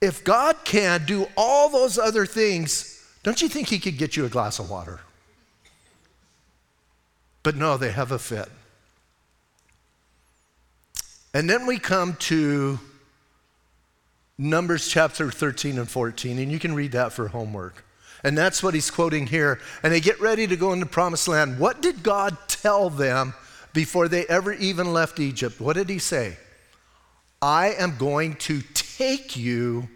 If 0.00 0.24
God 0.24 0.56
can 0.64 1.04
do 1.06 1.26
all 1.36 1.70
those 1.70 1.98
other 1.98 2.26
things, 2.26 3.04
don't 3.22 3.40
you 3.40 3.48
think 3.48 3.68
He 3.68 3.78
could 3.78 3.98
get 3.98 4.16
you 4.16 4.24
a 4.24 4.28
glass 4.28 4.58
of 4.58 4.70
water? 4.70 5.00
But 7.42 7.56
no, 7.56 7.76
they 7.76 7.92
have 7.92 8.12
a 8.12 8.18
fit. 8.18 8.48
And 11.32 11.48
then 11.48 11.66
we 11.66 11.78
come 11.78 12.14
to 12.14 12.78
Numbers 14.38 14.88
chapter 14.88 15.30
13 15.30 15.78
and 15.78 15.88
14, 15.88 16.38
and 16.38 16.52
you 16.52 16.58
can 16.58 16.74
read 16.74 16.92
that 16.92 17.12
for 17.12 17.28
homework. 17.28 17.84
And 18.24 18.36
that's 18.36 18.62
what 18.62 18.74
he's 18.74 18.90
quoting 18.90 19.26
here. 19.26 19.60
And 19.82 19.92
they 19.92 20.00
get 20.00 20.20
ready 20.20 20.46
to 20.46 20.56
go 20.56 20.72
into 20.72 20.86
promised 20.86 21.28
land. 21.28 21.58
What 21.58 21.80
did 21.80 22.02
God 22.02 22.36
tell 22.48 22.90
them 22.90 23.34
before 23.72 24.08
they 24.08 24.26
ever 24.26 24.52
even 24.52 24.92
left 24.92 25.20
Egypt? 25.20 25.60
What 25.60 25.76
did 25.76 25.88
he 25.88 25.98
say? 25.98 26.36
I 27.40 27.74
am 27.74 27.96
going 27.96 28.34
to 28.36 28.62
take 28.96 29.36
you 29.36 29.88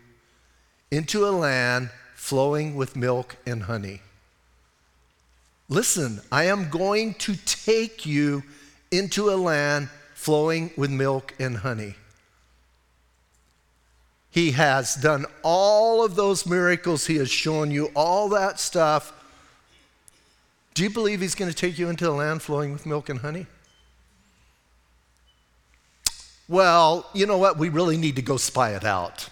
into 0.91 1.27
a 1.27 1.31
land 1.31 1.91
flowing 2.15 2.75
with 2.75 2.97
milk 2.97 3.37
and 3.47 3.63
honey. 3.63 4.01
Listen, 5.69 6.21
I 6.31 6.45
am 6.45 6.69
going 6.69 7.15
to 7.15 7.37
take 7.47 8.05
you 8.05 8.43
into 8.91 9.31
a 9.31 9.37
land 9.37 9.89
flowing 10.15 10.71
with 10.77 10.91
milk 10.91 11.35
and 11.39 11.59
honey. 11.59 11.95
He 14.31 14.53
has 14.53 14.95
done 14.97 15.25
all 15.43 16.05
of 16.05 16.15
those 16.15 16.45
miracles. 16.45 17.07
He 17.07 17.17
has 17.17 17.31
shown 17.31 17.71
you 17.71 17.91
all 17.95 18.29
that 18.31 18.61
stuff. 18.61 19.13
Do 20.75 20.83
you 20.83 20.91
believe 20.91 21.21
He's 21.21 21.35
going 21.35 21.51
to 21.51 21.57
take 21.57 21.79
you 21.79 21.89
into 21.89 22.09
a 22.09 22.13
land 22.13 22.43
flowing 22.43 22.73
with 22.73 22.85
milk 22.85 23.09
and 23.09 23.21
honey? 23.21 23.47
Well, 26.51 27.07
you 27.15 27.27
know 27.27 27.39
what? 27.39 27.59
We 27.59 27.69
really 27.69 27.97
need 27.97 28.17
to 28.17 28.23
go 28.23 28.37
spy 28.37 28.75
it 28.75 28.85
out. 28.85 29.29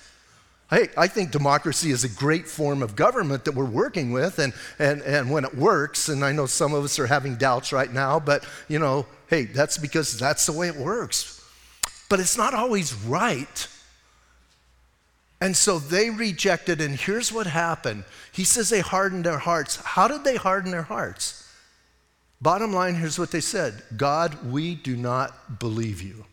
Hey, 0.70 0.88
I 0.96 1.06
think 1.06 1.32
democracy 1.32 1.90
is 1.90 2.02
a 2.02 2.08
great 2.08 2.48
form 2.48 2.82
of 2.82 2.96
government 2.96 3.44
that 3.44 3.54
we're 3.54 3.66
working 3.66 4.10
with, 4.10 4.38
and, 4.38 4.54
and, 4.78 5.02
and 5.02 5.30
when 5.30 5.44
it 5.44 5.54
works, 5.54 6.08
and 6.08 6.24
I 6.24 6.32
know 6.32 6.46
some 6.46 6.72
of 6.72 6.82
us 6.82 6.98
are 6.98 7.06
having 7.06 7.36
doubts 7.36 7.74
right 7.74 7.92
now, 7.92 8.18
but 8.18 8.46
you 8.68 8.78
know, 8.78 9.04
hey, 9.28 9.44
that's 9.44 9.76
because 9.76 10.18
that's 10.18 10.46
the 10.46 10.52
way 10.52 10.68
it 10.68 10.76
works. 10.76 11.46
But 12.08 12.20
it's 12.20 12.38
not 12.38 12.54
always 12.54 12.94
right. 12.94 13.68
And 15.42 15.54
so 15.54 15.78
they 15.78 16.08
rejected, 16.08 16.80
and 16.80 16.94
here's 16.94 17.30
what 17.30 17.46
happened. 17.46 18.04
He 18.32 18.44
says 18.44 18.70
they 18.70 18.80
hardened 18.80 19.26
their 19.26 19.38
hearts. 19.38 19.76
How 19.76 20.08
did 20.08 20.24
they 20.24 20.36
harden 20.36 20.70
their 20.70 20.84
hearts? 20.84 21.41
Bottom 22.42 22.72
line, 22.72 22.96
here's 22.96 23.20
what 23.20 23.30
they 23.30 23.40
said 23.40 23.82
God, 23.96 24.50
we 24.50 24.74
do 24.74 24.96
not 24.96 25.60
believe 25.60 26.02
you. 26.02 26.24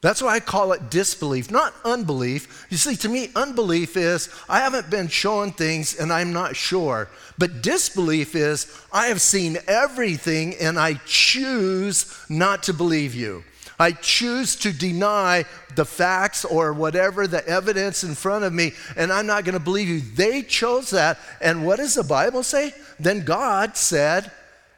That's 0.00 0.20
why 0.20 0.34
I 0.34 0.40
call 0.40 0.72
it 0.72 0.90
disbelief, 0.90 1.50
not 1.50 1.72
unbelief. 1.82 2.66
You 2.68 2.76
see, 2.76 2.94
to 2.96 3.08
me, 3.08 3.30
unbelief 3.34 3.96
is 3.96 4.28
I 4.50 4.60
haven't 4.60 4.90
been 4.90 5.08
shown 5.08 5.52
things 5.52 5.94
and 5.94 6.12
I'm 6.12 6.30
not 6.30 6.56
sure. 6.56 7.08
But 7.38 7.62
disbelief 7.62 8.34
is 8.34 8.70
I 8.92 9.06
have 9.06 9.22
seen 9.22 9.56
everything 9.66 10.56
and 10.60 10.78
I 10.78 11.00
choose 11.06 12.14
not 12.28 12.64
to 12.64 12.74
believe 12.74 13.14
you. 13.14 13.44
I 13.78 13.92
choose 13.92 14.56
to 14.56 14.72
deny 14.72 15.46
the 15.74 15.86
facts 15.86 16.44
or 16.44 16.74
whatever, 16.74 17.26
the 17.26 17.46
evidence 17.48 18.04
in 18.04 18.14
front 18.14 18.44
of 18.44 18.52
me, 18.52 18.72
and 18.96 19.10
I'm 19.10 19.26
not 19.26 19.44
going 19.44 19.54
to 19.54 19.58
believe 19.58 19.88
you. 19.88 20.00
They 20.00 20.42
chose 20.42 20.90
that. 20.90 21.18
And 21.40 21.66
what 21.66 21.76
does 21.76 21.94
the 21.94 22.04
Bible 22.04 22.42
say? 22.42 22.74
Then 23.00 23.24
God 23.24 23.76
said, 23.76 24.30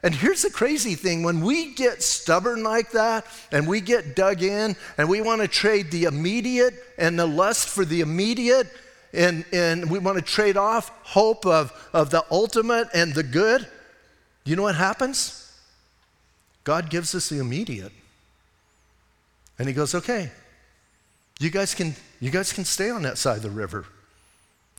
and 0.03 0.13
here's 0.13 0.43
the 0.43 0.51
crazy 0.51 0.95
thing 0.95 1.23
when 1.23 1.41
we 1.41 1.73
get 1.73 2.03
stubborn 2.03 2.63
like 2.63 2.91
that 2.91 3.25
and 3.51 3.67
we 3.67 3.81
get 3.81 4.15
dug 4.15 4.43
in 4.43 4.75
and 4.97 5.09
we 5.09 5.21
want 5.21 5.41
to 5.41 5.47
trade 5.47 5.89
the 5.91 6.03
immediate 6.03 6.75
and 6.97 7.17
the 7.17 7.25
lust 7.25 7.67
for 7.69 7.83
the 7.83 8.01
immediate, 8.01 8.67
and, 9.13 9.43
and 9.51 9.89
we 9.89 9.97
want 9.97 10.17
to 10.17 10.23
trade 10.23 10.57
off 10.57 10.91
hope 11.03 11.45
of, 11.45 11.73
of 11.93 12.11
the 12.11 12.23
ultimate 12.29 12.87
and 12.93 13.13
the 13.13 13.23
good, 13.23 13.67
you 14.45 14.55
know 14.55 14.63
what 14.63 14.75
happens? 14.75 15.51
God 16.63 16.89
gives 16.89 17.15
us 17.15 17.29
the 17.29 17.39
immediate. 17.39 17.91
And 19.57 19.67
he 19.67 19.73
goes, 19.73 19.95
okay, 19.95 20.29
you 21.39 21.49
guys 21.49 21.73
can, 21.73 21.95
you 22.19 22.29
guys 22.29 22.53
can 22.53 22.65
stay 22.65 22.89
on 22.89 23.01
that 23.03 23.17
side 23.17 23.37
of 23.37 23.43
the 23.43 23.49
river. 23.49 23.85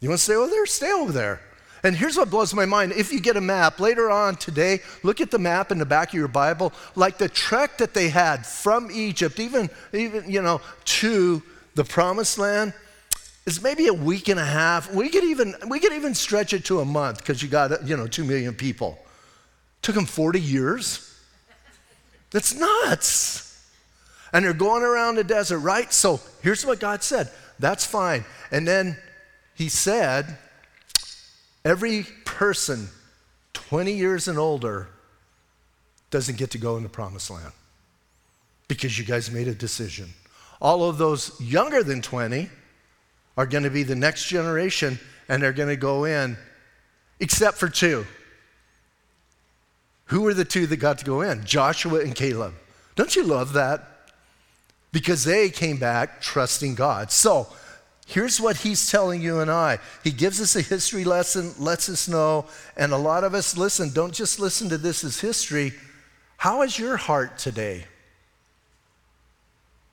You 0.00 0.10
want 0.10 0.18
to 0.18 0.24
stay 0.24 0.34
over 0.34 0.48
there? 0.48 0.66
Stay 0.66 0.92
over 0.92 1.10
there. 1.10 1.40
And 1.82 1.96
here's 1.96 2.16
what 2.16 2.30
blows 2.30 2.52
my 2.54 2.66
mind. 2.66 2.92
If 2.92 3.12
you 3.12 3.20
get 3.20 3.36
a 3.36 3.40
map 3.40 3.78
later 3.78 4.10
on 4.10 4.36
today, 4.36 4.80
look 5.02 5.20
at 5.20 5.30
the 5.30 5.38
map 5.38 5.70
in 5.70 5.78
the 5.78 5.86
back 5.86 6.08
of 6.08 6.14
your 6.14 6.28
Bible, 6.28 6.72
like 6.96 7.18
the 7.18 7.28
trek 7.28 7.78
that 7.78 7.94
they 7.94 8.08
had 8.08 8.46
from 8.46 8.90
Egypt, 8.90 9.38
even, 9.38 9.70
even 9.92 10.30
you 10.30 10.42
know, 10.42 10.60
to 10.84 11.42
the 11.74 11.84
promised 11.84 12.38
land 12.38 12.72
is 13.46 13.62
maybe 13.62 13.86
a 13.86 13.94
week 13.94 14.28
and 14.28 14.38
a 14.38 14.44
half. 14.44 14.92
We 14.92 15.08
could 15.08 15.24
even, 15.24 15.54
we 15.68 15.80
could 15.80 15.92
even 15.92 16.14
stretch 16.14 16.52
it 16.52 16.64
to 16.66 16.80
a 16.80 16.84
month 16.84 17.18
because 17.18 17.42
you 17.42 17.48
got, 17.48 17.86
you 17.86 17.96
know, 17.96 18.06
two 18.06 18.24
million 18.24 18.54
people. 18.54 18.98
Took 19.80 19.94
them 19.94 20.06
40 20.06 20.40
years. 20.40 21.04
That's 22.30 22.54
nuts. 22.54 23.44
And 24.32 24.44
they're 24.44 24.52
going 24.52 24.82
around 24.82 25.14
the 25.14 25.24
desert, 25.24 25.60
right? 25.60 25.90
So 25.92 26.20
here's 26.42 26.66
what 26.66 26.80
God 26.80 27.02
said. 27.02 27.30
That's 27.58 27.86
fine. 27.86 28.24
And 28.50 28.68
then 28.68 28.98
he 29.54 29.68
said, 29.68 30.36
Every 31.68 32.06
person 32.24 32.88
20 33.52 33.92
years 33.92 34.26
and 34.26 34.38
older 34.38 34.88
doesn't 36.08 36.38
get 36.38 36.52
to 36.52 36.58
go 36.58 36.78
in 36.78 36.82
the 36.82 36.88
promised 36.88 37.30
land 37.30 37.52
because 38.68 38.98
you 38.98 39.04
guys 39.04 39.30
made 39.30 39.48
a 39.48 39.54
decision. 39.54 40.08
All 40.62 40.88
of 40.88 40.96
those 40.96 41.38
younger 41.38 41.82
than 41.82 42.00
20 42.00 42.48
are 43.36 43.44
going 43.44 43.64
to 43.64 43.70
be 43.70 43.82
the 43.82 43.94
next 43.94 44.28
generation 44.28 44.98
and 45.28 45.42
they're 45.42 45.52
going 45.52 45.68
to 45.68 45.76
go 45.76 46.06
in, 46.06 46.38
except 47.20 47.58
for 47.58 47.68
two. 47.68 48.06
Who 50.06 50.22
were 50.22 50.32
the 50.32 50.46
two 50.46 50.66
that 50.68 50.78
got 50.78 51.00
to 51.00 51.04
go 51.04 51.20
in? 51.20 51.44
Joshua 51.44 52.00
and 52.00 52.14
Caleb. 52.14 52.54
Don't 52.96 53.14
you 53.14 53.24
love 53.24 53.52
that? 53.52 53.86
Because 54.90 55.22
they 55.22 55.50
came 55.50 55.76
back 55.76 56.22
trusting 56.22 56.76
God. 56.76 57.12
So, 57.12 57.46
Here's 58.08 58.40
what 58.40 58.56
he's 58.56 58.90
telling 58.90 59.20
you 59.20 59.40
and 59.40 59.50
I. 59.50 59.80
He 60.02 60.12
gives 60.12 60.40
us 60.40 60.56
a 60.56 60.62
history 60.62 61.04
lesson, 61.04 61.52
lets 61.58 61.90
us 61.90 62.08
know, 62.08 62.46
and 62.74 62.90
a 62.90 62.96
lot 62.96 63.22
of 63.22 63.34
us 63.34 63.54
listen, 63.54 63.90
don't 63.92 64.14
just 64.14 64.40
listen 64.40 64.70
to 64.70 64.78
this 64.78 65.04
as 65.04 65.20
history. 65.20 65.74
How 66.38 66.62
is 66.62 66.78
your 66.78 66.96
heart 66.96 67.36
today? 67.36 67.84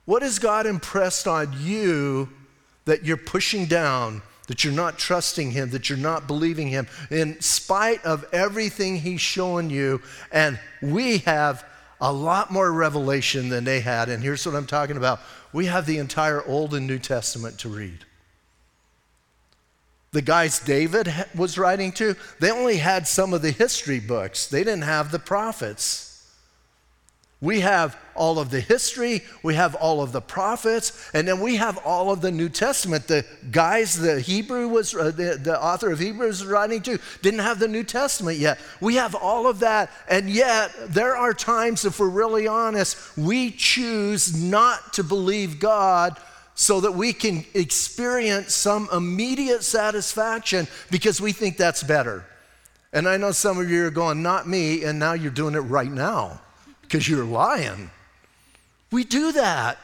What 0.06 0.22
has 0.22 0.40
God 0.40 0.66
impressed 0.66 1.28
on 1.28 1.54
you 1.60 2.30
that 2.86 3.04
you're 3.04 3.18
pushing 3.18 3.66
down, 3.66 4.22
that 4.48 4.64
you're 4.64 4.72
not 4.72 4.98
trusting 4.98 5.52
Him, 5.52 5.72
that 5.72 5.90
you're 5.90 5.98
not 5.98 6.26
believing 6.26 6.70
Him, 6.70 6.88
in 7.12 7.42
spite 7.42 8.06
of 8.06 8.24
everything 8.32 8.96
He's 8.96 9.20
showing 9.20 9.70
you? 9.70 10.02
And 10.32 10.58
we 10.82 11.18
have 11.20 11.66
a 12.00 12.14
lot 12.14 12.50
more 12.50 12.72
revelation 12.72 13.50
than 13.50 13.66
they 13.66 13.82
had. 13.82 14.08
And 14.08 14.24
here's 14.24 14.46
what 14.46 14.56
I'm 14.56 14.68
talking 14.68 14.96
about 14.96 15.20
we 15.56 15.68
have 15.68 15.86
the 15.86 16.00
entire 16.00 16.44
Old 16.46 16.74
and 16.74 16.86
New 16.86 17.00
Testament 17.00 17.58
to 17.60 17.70
read. 17.70 18.00
the 20.12 20.22
guys 20.22 20.60
David 20.60 21.14
was 21.34 21.58
writing 21.58 21.92
to, 21.94 22.16
they 22.40 22.52
only 22.52 22.78
had 22.78 23.08
some 23.08 23.34
of 23.34 23.42
the 23.42 23.52
history 23.52 24.02
books, 24.02 24.48
they 24.48 24.66
didn't 24.66 24.84
have 24.84 25.12
the 25.12 25.20
prophets. 25.20 26.05
We 27.42 27.60
have 27.60 27.98
all 28.16 28.40
of 28.40 28.50
the 28.50 28.62
history, 28.62 29.22
we 29.44 29.56
have 29.56 29.76
all 29.76 30.02
of 30.02 30.14
the 30.14 30.22
prophets, 30.22 31.10
and 31.14 31.28
then 31.28 31.42
we 31.42 31.58
have 31.58 31.78
all 31.80 32.10
of 32.10 32.22
the 32.22 32.32
New 32.32 32.48
Testament. 32.48 33.08
The 33.08 33.26
guys 33.52 33.94
the 33.94 34.22
Hebrew 34.22 34.70
was, 34.70 34.96
uh, 34.96 35.12
the, 35.12 35.38
the 35.42 35.62
author 35.62 35.92
of 35.92 36.00
Hebrews 36.00 36.46
writing 36.46 36.82
to, 36.84 36.98
didn't 37.22 37.42
have 37.42 37.60
the 37.60 37.68
New 37.68 37.84
Testament 37.84 38.38
yet. 38.38 38.58
We 38.80 38.96
have 38.96 39.16
all 39.16 39.48
of 39.48 39.60
that, 39.60 39.92
and 40.08 40.30
yet 40.30 40.72
there 40.88 41.18
are 41.18 41.34
times, 41.34 41.84
if 41.84 42.00
we're 42.00 42.08
really 42.08 42.48
honest, 42.48 43.18
we 43.18 43.52
choose 43.52 44.42
not 44.42 44.94
to 44.94 45.04
believe 45.04 45.60
God 45.60 46.18
so 46.56 46.80
that 46.80 46.94
we 46.94 47.12
can 47.12 47.44
experience 47.54 48.56
some 48.56 48.88
immediate 48.94 49.66
satisfaction 49.66 50.68
because 50.90 51.20
we 51.20 51.34
think 51.34 51.58
that's 51.58 51.84
better. 51.84 52.26
And 52.94 53.10
I 53.10 53.18
know 53.18 53.34
some 53.34 53.60
of 53.60 53.70
you 53.70 53.86
are 53.86 53.92
going, 53.92 54.24
not 54.24 54.48
me, 54.48 54.86
and 54.86 54.98
now 54.98 55.12
you're 55.12 55.32
doing 55.32 55.54
it 55.54 55.60
right 55.60 55.92
now 55.92 56.40
because 56.96 57.10
you're 57.10 57.26
lying. 57.26 57.90
We 58.90 59.04
do 59.04 59.34
that. 59.34 59.78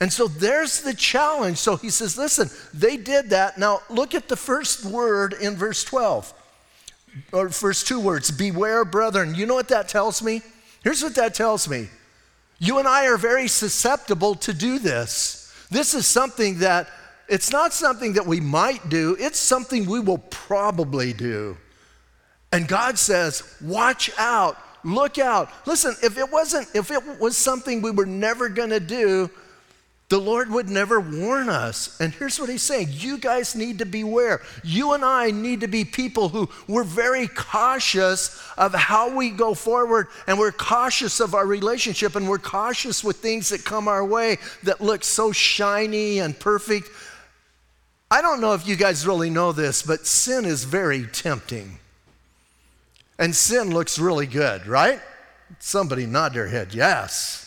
And 0.00 0.10
so 0.10 0.28
there's 0.28 0.80
the 0.80 0.94
challenge. 0.94 1.58
So 1.58 1.76
he 1.76 1.90
says, 1.90 2.16
listen, 2.16 2.48
they 2.72 2.96
did 2.96 3.28
that. 3.30 3.58
Now 3.58 3.82
look 3.90 4.14
at 4.14 4.28
the 4.28 4.36
first 4.36 4.82
word 4.82 5.34
in 5.34 5.56
verse 5.56 5.84
12, 5.84 6.32
or 7.34 7.50
first 7.50 7.86
two 7.86 8.00
words 8.00 8.30
Beware, 8.30 8.86
brethren. 8.86 9.34
You 9.34 9.44
know 9.44 9.56
what 9.56 9.68
that 9.68 9.88
tells 9.88 10.22
me? 10.22 10.40
Here's 10.82 11.02
what 11.02 11.16
that 11.16 11.34
tells 11.34 11.68
me. 11.68 11.88
You 12.58 12.78
and 12.78 12.88
I 12.88 13.08
are 13.08 13.18
very 13.18 13.46
susceptible 13.46 14.34
to 14.36 14.54
do 14.54 14.78
this. 14.78 15.52
This 15.70 15.92
is 15.92 16.06
something 16.06 16.60
that, 16.60 16.88
it's 17.28 17.52
not 17.52 17.74
something 17.74 18.14
that 18.14 18.24
we 18.24 18.40
might 18.40 18.88
do, 18.88 19.18
it's 19.20 19.38
something 19.38 19.84
we 19.84 20.00
will 20.00 20.24
probably 20.30 21.12
do. 21.12 21.58
And 22.52 22.66
God 22.66 22.98
says, 22.98 23.54
watch 23.60 24.10
out 24.16 24.56
look 24.84 25.18
out. 25.18 25.50
Listen, 25.66 25.94
if 26.02 26.18
it 26.18 26.30
wasn't, 26.30 26.68
if 26.74 26.90
it 26.90 27.20
was 27.20 27.36
something 27.36 27.82
we 27.82 27.90
were 27.90 28.06
never 28.06 28.48
going 28.48 28.70
to 28.70 28.80
do, 28.80 29.30
the 30.08 30.18
Lord 30.18 30.50
would 30.50 30.70
never 30.70 31.00
warn 31.00 31.50
us. 31.50 32.00
And 32.00 32.14
here's 32.14 32.40
what 32.40 32.48
he's 32.48 32.62
saying 32.62 32.88
you 32.92 33.18
guys 33.18 33.54
need 33.54 33.78
to 33.80 33.84
beware. 33.84 34.40
You 34.64 34.94
and 34.94 35.04
I 35.04 35.30
need 35.30 35.60
to 35.60 35.68
be 35.68 35.84
people 35.84 36.30
who 36.30 36.48
we're 36.66 36.84
very 36.84 37.28
cautious 37.28 38.42
of 38.56 38.74
how 38.74 39.14
we 39.14 39.30
go 39.30 39.52
forward, 39.52 40.08
and 40.26 40.38
we're 40.38 40.52
cautious 40.52 41.20
of 41.20 41.34
our 41.34 41.46
relationship, 41.46 42.16
and 42.16 42.28
we're 42.28 42.38
cautious 42.38 43.04
with 43.04 43.16
things 43.16 43.50
that 43.50 43.64
come 43.64 43.86
our 43.86 44.04
way 44.04 44.38
that 44.62 44.80
look 44.80 45.04
so 45.04 45.30
shiny 45.30 46.20
and 46.20 46.38
perfect. 46.38 46.88
I 48.10 48.22
don't 48.22 48.40
know 48.40 48.54
if 48.54 48.66
you 48.66 48.76
guys 48.76 49.06
really 49.06 49.28
know 49.28 49.52
this, 49.52 49.82
but 49.82 50.06
sin 50.06 50.46
is 50.46 50.64
very 50.64 51.06
tempting. 51.06 51.78
And 53.18 53.34
sin 53.34 53.72
looks 53.74 53.98
really 53.98 54.26
good, 54.26 54.66
right? 54.66 55.00
Somebody 55.58 56.06
nod 56.06 56.34
their 56.34 56.48
head, 56.48 56.72
yes. 56.72 57.44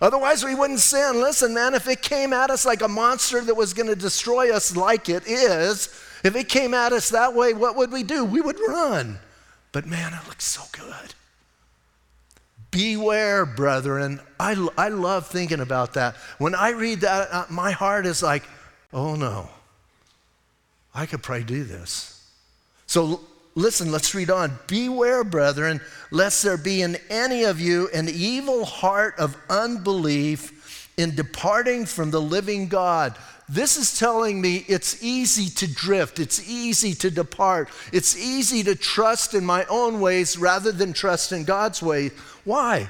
Otherwise, 0.00 0.44
we 0.44 0.56
wouldn't 0.56 0.80
sin. 0.80 1.20
Listen, 1.20 1.54
man, 1.54 1.74
if 1.74 1.86
it 1.86 2.02
came 2.02 2.32
at 2.32 2.50
us 2.50 2.66
like 2.66 2.82
a 2.82 2.88
monster 2.88 3.40
that 3.40 3.54
was 3.54 3.72
going 3.72 3.86
to 3.86 3.94
destroy 3.94 4.52
us, 4.52 4.76
like 4.76 5.08
it 5.08 5.28
is, 5.28 5.88
if 6.24 6.34
it 6.34 6.48
came 6.48 6.74
at 6.74 6.92
us 6.92 7.10
that 7.10 7.34
way, 7.34 7.54
what 7.54 7.76
would 7.76 7.92
we 7.92 8.02
do? 8.02 8.24
We 8.24 8.40
would 8.40 8.58
run. 8.66 9.20
But 9.70 9.86
man, 9.86 10.12
it 10.12 10.26
looks 10.26 10.44
so 10.44 10.62
good. 10.72 11.14
Beware, 12.72 13.46
brethren. 13.46 14.20
I, 14.40 14.68
I 14.76 14.88
love 14.88 15.28
thinking 15.28 15.60
about 15.60 15.94
that. 15.94 16.16
When 16.38 16.54
I 16.54 16.70
read 16.70 17.02
that, 17.02 17.28
uh, 17.30 17.44
my 17.48 17.70
heart 17.70 18.04
is 18.04 18.22
like, 18.22 18.42
oh 18.92 19.14
no, 19.14 19.48
I 20.94 21.06
could 21.06 21.22
probably 21.22 21.44
do 21.44 21.64
this. 21.64 22.28
So 22.86 23.20
listen, 23.54 23.92
let's 23.92 24.14
read 24.14 24.30
on. 24.30 24.58
Beware, 24.66 25.24
brethren, 25.24 25.80
lest 26.10 26.42
there 26.42 26.56
be 26.56 26.82
in 26.82 26.96
any 27.10 27.44
of 27.44 27.60
you 27.60 27.88
an 27.94 28.08
evil 28.08 28.64
heart 28.64 29.14
of 29.18 29.36
unbelief 29.48 30.90
in 30.96 31.14
departing 31.14 31.86
from 31.86 32.10
the 32.10 32.20
living 32.20 32.68
God. 32.68 33.16
This 33.48 33.76
is 33.76 33.98
telling 33.98 34.40
me 34.40 34.64
it's 34.68 35.02
easy 35.02 35.50
to 35.56 35.72
drift, 35.72 36.18
it's 36.18 36.48
easy 36.48 36.94
to 36.94 37.10
depart, 37.10 37.68
it's 37.92 38.16
easy 38.16 38.62
to 38.62 38.74
trust 38.74 39.34
in 39.34 39.44
my 39.44 39.64
own 39.66 40.00
ways 40.00 40.38
rather 40.38 40.72
than 40.72 40.92
trust 40.92 41.32
in 41.32 41.44
God's 41.44 41.82
way. 41.82 42.12
Why? 42.44 42.88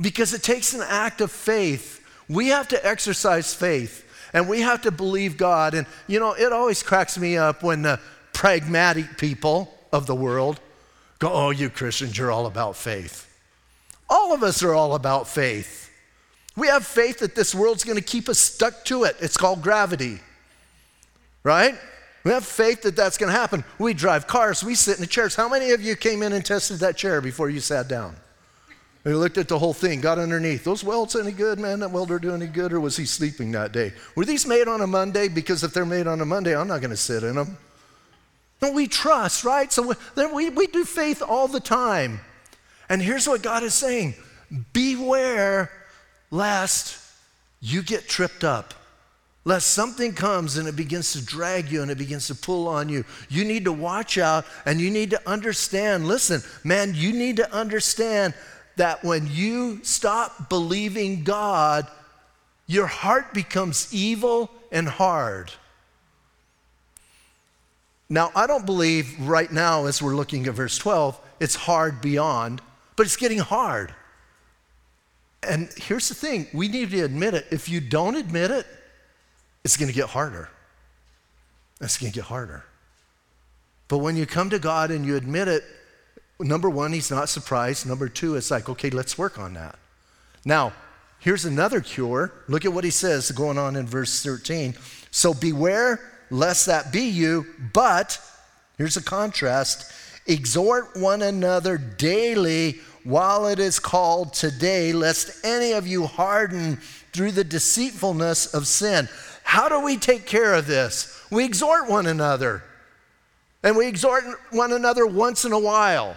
Because 0.00 0.32
it 0.32 0.42
takes 0.42 0.72
an 0.72 0.82
act 0.82 1.20
of 1.20 1.30
faith. 1.30 2.00
We 2.28 2.48
have 2.48 2.68
to 2.68 2.86
exercise 2.86 3.52
faith 3.52 4.08
and 4.32 4.48
we 4.48 4.60
have 4.60 4.82
to 4.82 4.90
believe 4.90 5.36
God. 5.36 5.74
And 5.74 5.86
you 6.06 6.18
know, 6.18 6.32
it 6.32 6.52
always 6.52 6.82
cracks 6.82 7.18
me 7.18 7.36
up 7.36 7.62
when 7.62 7.84
uh, 7.84 7.96
pragmatic 8.42 9.18
people 9.18 9.72
of 9.92 10.06
the 10.06 10.14
world 10.16 10.58
go, 11.20 11.30
Oh, 11.32 11.50
you 11.50 11.70
Christians, 11.70 12.18
you're 12.18 12.32
all 12.32 12.46
about 12.46 12.74
faith. 12.74 13.32
All 14.10 14.34
of 14.34 14.42
us 14.42 14.64
are 14.64 14.74
all 14.74 14.96
about 14.96 15.28
faith. 15.28 15.88
We 16.56 16.66
have 16.66 16.84
faith 16.84 17.20
that 17.20 17.36
this 17.36 17.54
world's 17.54 17.84
going 17.84 17.98
to 17.98 18.04
keep 18.04 18.28
us 18.28 18.40
stuck 18.40 18.84
to 18.86 19.04
it. 19.04 19.14
It's 19.20 19.36
called 19.36 19.62
gravity, 19.62 20.18
right? 21.44 21.76
We 22.24 22.32
have 22.32 22.44
faith 22.44 22.82
that 22.82 22.96
that's 22.96 23.16
going 23.16 23.32
to 23.32 23.38
happen. 23.38 23.62
We 23.78 23.94
drive 23.94 24.26
cars, 24.26 24.64
we 24.64 24.74
sit 24.74 24.96
in 24.96 25.02
the 25.02 25.06
chairs. 25.06 25.36
How 25.36 25.48
many 25.48 25.70
of 25.70 25.80
you 25.80 25.94
came 25.94 26.20
in 26.24 26.32
and 26.32 26.44
tested 26.44 26.80
that 26.80 26.96
chair 26.96 27.20
before 27.20 27.48
you 27.48 27.60
sat 27.60 27.86
down? 27.86 28.16
We 29.04 29.14
looked 29.14 29.38
at 29.38 29.46
the 29.46 29.58
whole 29.60 29.72
thing, 29.72 30.00
got 30.00 30.18
underneath. 30.18 30.64
Those 30.64 30.82
welds 30.82 31.14
any 31.14 31.30
good, 31.30 31.60
man? 31.60 31.78
That 31.78 31.92
welder 31.92 32.18
do 32.18 32.34
any 32.34 32.48
good, 32.48 32.72
or 32.72 32.80
was 32.80 32.96
he 32.96 33.04
sleeping 33.04 33.52
that 33.52 33.70
day? 33.70 33.92
Were 34.16 34.24
these 34.24 34.48
made 34.48 34.66
on 34.66 34.80
a 34.80 34.86
Monday? 34.88 35.28
Because 35.28 35.62
if 35.62 35.72
they're 35.72 35.86
made 35.86 36.08
on 36.08 36.20
a 36.20 36.24
Monday, 36.24 36.56
I'm 36.56 36.66
not 36.66 36.80
going 36.80 36.90
to 36.90 36.96
sit 36.96 37.22
in 37.22 37.36
them. 37.36 37.56
No, 38.62 38.70
we 38.70 38.86
trust, 38.86 39.44
right? 39.44 39.72
So 39.72 39.92
we, 40.32 40.48
we 40.50 40.66
do 40.68 40.84
faith 40.84 41.20
all 41.20 41.48
the 41.48 41.60
time. 41.60 42.20
And 42.88 43.02
here's 43.02 43.26
what 43.26 43.42
God 43.42 43.64
is 43.64 43.74
saying 43.74 44.14
Beware 44.72 45.70
lest 46.30 46.98
you 47.60 47.82
get 47.82 48.08
tripped 48.08 48.44
up. 48.44 48.74
Lest 49.44 49.68
something 49.68 50.12
comes 50.12 50.56
and 50.56 50.68
it 50.68 50.76
begins 50.76 51.12
to 51.14 51.24
drag 51.24 51.72
you 51.72 51.82
and 51.82 51.90
it 51.90 51.98
begins 51.98 52.28
to 52.28 52.34
pull 52.36 52.68
on 52.68 52.88
you. 52.88 53.04
You 53.28 53.44
need 53.44 53.64
to 53.64 53.72
watch 53.72 54.16
out 54.16 54.44
and 54.64 54.80
you 54.80 54.88
need 54.88 55.10
to 55.10 55.28
understand. 55.28 56.06
Listen, 56.06 56.42
man, 56.62 56.92
you 56.94 57.12
need 57.12 57.38
to 57.38 57.52
understand 57.52 58.34
that 58.76 59.02
when 59.02 59.26
you 59.28 59.80
stop 59.82 60.48
believing 60.48 61.24
God, 61.24 61.88
your 62.68 62.86
heart 62.86 63.34
becomes 63.34 63.92
evil 63.92 64.48
and 64.70 64.88
hard. 64.88 65.50
Now, 68.12 68.30
I 68.34 68.46
don't 68.46 68.66
believe 68.66 69.18
right 69.20 69.50
now, 69.50 69.86
as 69.86 70.02
we're 70.02 70.14
looking 70.14 70.46
at 70.46 70.52
verse 70.52 70.76
12, 70.76 71.18
it's 71.40 71.54
hard 71.54 72.02
beyond, 72.02 72.60
but 72.94 73.06
it's 73.06 73.16
getting 73.16 73.38
hard. 73.38 73.94
And 75.42 75.70
here's 75.78 76.10
the 76.10 76.14
thing 76.14 76.46
we 76.52 76.68
need 76.68 76.90
to 76.90 77.00
admit 77.04 77.32
it. 77.32 77.46
If 77.50 77.70
you 77.70 77.80
don't 77.80 78.16
admit 78.16 78.50
it, 78.50 78.66
it's 79.64 79.78
going 79.78 79.88
to 79.88 79.94
get 79.94 80.10
harder. 80.10 80.50
It's 81.80 81.96
going 81.96 82.12
to 82.12 82.14
get 82.14 82.26
harder. 82.26 82.64
But 83.88 83.98
when 83.98 84.14
you 84.16 84.26
come 84.26 84.50
to 84.50 84.58
God 84.58 84.90
and 84.90 85.06
you 85.06 85.16
admit 85.16 85.48
it, 85.48 85.64
number 86.38 86.68
one, 86.68 86.92
He's 86.92 87.10
not 87.10 87.30
surprised. 87.30 87.86
Number 87.86 88.10
two, 88.10 88.36
it's 88.36 88.50
like, 88.50 88.68
okay, 88.68 88.90
let's 88.90 89.16
work 89.16 89.38
on 89.38 89.54
that. 89.54 89.78
Now, 90.44 90.74
here's 91.18 91.46
another 91.46 91.80
cure. 91.80 92.30
Look 92.46 92.66
at 92.66 92.74
what 92.74 92.84
He 92.84 92.90
says 92.90 93.30
going 93.30 93.56
on 93.56 93.74
in 93.74 93.86
verse 93.86 94.22
13. 94.22 94.74
So 95.10 95.32
beware 95.32 96.11
lest 96.32 96.66
that 96.66 96.92
be 96.92 97.02
you, 97.02 97.46
but, 97.72 98.18
here's 98.78 98.96
a 98.96 99.02
contrast, 99.02 99.92
exhort 100.26 100.96
one 100.96 101.22
another 101.22 101.76
daily 101.76 102.80
while 103.04 103.46
it 103.46 103.58
is 103.58 103.78
called 103.78 104.32
today, 104.32 104.92
lest 104.92 105.44
any 105.44 105.72
of 105.72 105.86
you 105.86 106.06
harden 106.06 106.76
through 107.12 107.32
the 107.32 107.44
deceitfulness 107.44 108.54
of 108.54 108.66
sin. 108.66 109.08
How 109.42 109.68
do 109.68 109.80
we 109.80 109.96
take 109.96 110.26
care 110.26 110.54
of 110.54 110.66
this? 110.66 111.22
We 111.30 111.44
exhort 111.44 111.90
one 111.90 112.06
another. 112.06 112.64
And 113.62 113.76
we 113.76 113.86
exhort 113.86 114.24
one 114.50 114.72
another 114.72 115.06
once 115.06 115.44
in 115.44 115.52
a 115.52 115.58
while. 115.58 116.16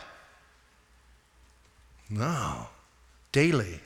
No, 2.10 2.68
daily. 3.32 3.82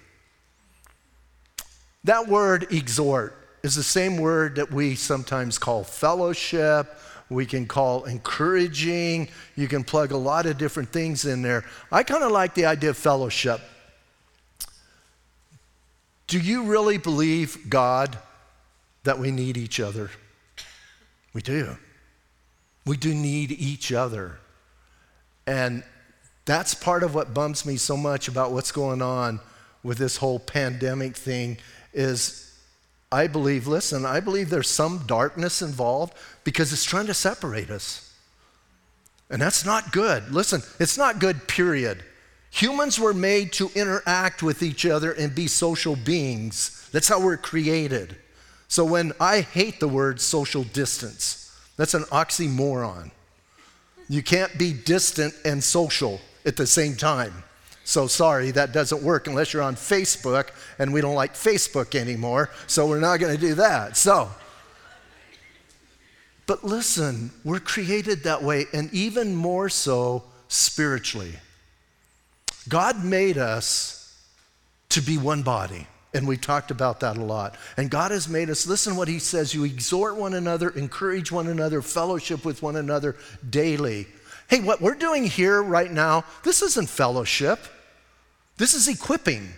That 2.04 2.28
word 2.28 2.72
exhort 2.72 3.36
is 3.64 3.76
the 3.76 3.84
same 3.84 4.18
word 4.18 4.56
that 4.56 4.72
we 4.72 4.96
sometimes 4.96 5.58
call 5.58 5.84
fellowship. 5.84 6.88
We 7.30 7.46
can 7.46 7.68
call 7.68 8.06
encouraging. 8.06 9.30
You 9.56 9.68
can 9.68 9.84
plug 9.84 10.12
a 10.12 10.18
lot 10.18 10.46
of 10.46 10.58
different 10.58 10.90
things 10.90 11.26
in 11.26 11.42
there. 11.42 11.64
I 11.92 12.04
kind 12.04 12.24
of 12.24 12.32
like 12.32 12.56
the 12.56 12.66
idea 12.66 12.90
of 12.92 12.98
fellowship. 12.98 13.62
Do 16.28 16.40
you 16.40 16.64
really 16.64 16.98
believe, 16.98 17.70
God, 17.70 18.18
that 19.04 19.20
we 19.20 19.32
need 19.32 19.58
each 19.58 19.80
other? 19.80 20.10
We 21.34 21.42
do. 21.42 21.78
We 22.86 22.98
do 22.98 23.14
need 23.14 23.52
each 23.52 23.92
other. 23.92 24.40
And 25.46 25.84
that's 26.46 26.74
part 26.74 27.04
of 27.04 27.14
what 27.14 27.34
bumps 27.34 27.66
me 27.66 27.78
so 27.78 27.96
much 27.96 28.28
about 28.28 28.52
what's 28.52 28.72
going 28.72 29.02
on 29.02 29.40
with 29.84 29.98
this 29.98 30.18
whole 30.18 30.40
pandemic 30.40 31.16
thing 31.16 31.58
is 31.94 32.49
I 33.12 33.28
believe, 33.28 33.66
listen, 33.68 34.06
I 34.06 34.20
believe 34.20 34.50
there's 34.50 34.70
some 34.70 35.04
darkness 35.08 35.62
involved 35.62 36.14
because 36.44 36.72
it's 36.72 36.84
trying 36.84 37.08
to 37.08 37.14
separate 37.14 37.70
us. 37.72 38.14
And 39.30 39.42
that's 39.42 39.66
not 39.66 39.92
good. 39.92 40.32
Listen, 40.32 40.62
it's 40.80 40.98
not 40.98 41.20
good, 41.20 41.48
period. 41.48 42.04
Humans 42.52 43.00
were 43.00 43.14
made 43.14 43.52
to 43.54 43.72
interact 43.76 44.42
with 44.42 44.64
each 44.64 44.86
other 44.86 45.12
and 45.12 45.34
be 45.34 45.48
social 45.48 45.96
beings. 45.96 46.90
That's 46.92 47.08
how 47.08 47.20
we're 47.20 47.38
created. 47.38 48.16
So 48.68 48.86
when 48.86 49.14
I 49.20 49.42
hate 49.42 49.80
the 49.80 49.88
word 49.88 50.22
social 50.22 50.64
distance, 50.64 51.56
that's 51.78 51.94
an 51.94 52.04
oxymoron. 52.06 53.12
You 54.08 54.24
can't 54.24 54.58
be 54.58 54.74
distant 54.74 55.36
and 55.46 55.64
social 55.64 56.20
at 56.46 56.58
the 56.58 56.68
same 56.68 56.96
time. 56.96 57.44
So 57.90 58.06
sorry, 58.06 58.52
that 58.52 58.72
doesn't 58.72 59.02
work 59.02 59.26
unless 59.26 59.52
you're 59.52 59.64
on 59.64 59.74
Facebook, 59.76 60.52
and 60.78 60.94
we 60.94 61.02
don't 61.02 61.16
like 61.16 61.34
Facebook 61.34 61.96
anymore, 61.96 62.52
so 62.68 62.86
we're 62.86 63.00
not 63.00 63.20
going 63.20 63.34
to 63.36 63.42
do 63.42 63.56
that. 63.56 63.98
So, 63.98 64.30
but 66.46 66.64
listen, 66.64 67.32
we're 67.44 67.60
created 67.60 68.26
that 68.26 68.44
way, 68.44 68.68
and 68.74 68.94
even 68.94 69.36
more 69.36 69.70
so 69.70 70.24
spiritually. 70.50 71.34
God 72.68 73.04
made 73.04 73.40
us 73.40 74.16
to 74.90 75.02
be 75.02 75.18
one 75.18 75.42
body. 75.42 75.88
And 76.14 76.28
we 76.28 76.38
talked 76.38 76.70
about 76.70 77.00
that 77.00 77.18
a 77.18 77.24
lot. 77.24 77.56
And 77.76 77.90
God 77.90 78.12
has 78.12 78.30
made 78.30 78.52
us, 78.52 78.68
listen 78.68 78.98
what 78.98 79.08
He 79.08 79.18
says 79.18 79.56
you 79.56 79.64
exhort 79.64 80.16
one 80.16 80.36
another, 80.36 80.70
encourage 80.70 81.32
one 81.32 81.48
another, 81.48 81.82
fellowship 81.82 82.46
with 82.46 82.62
one 82.62 82.76
another 82.76 83.16
daily. 83.50 84.06
Hey, 84.48 84.60
what 84.60 84.80
we're 84.80 84.94
doing 84.94 85.26
here 85.26 85.64
right 85.64 85.92
now, 85.92 86.24
this 86.44 86.62
isn't 86.62 86.88
fellowship. 86.88 87.60
This 88.60 88.76
is 88.76 88.88
equipping. 88.88 89.54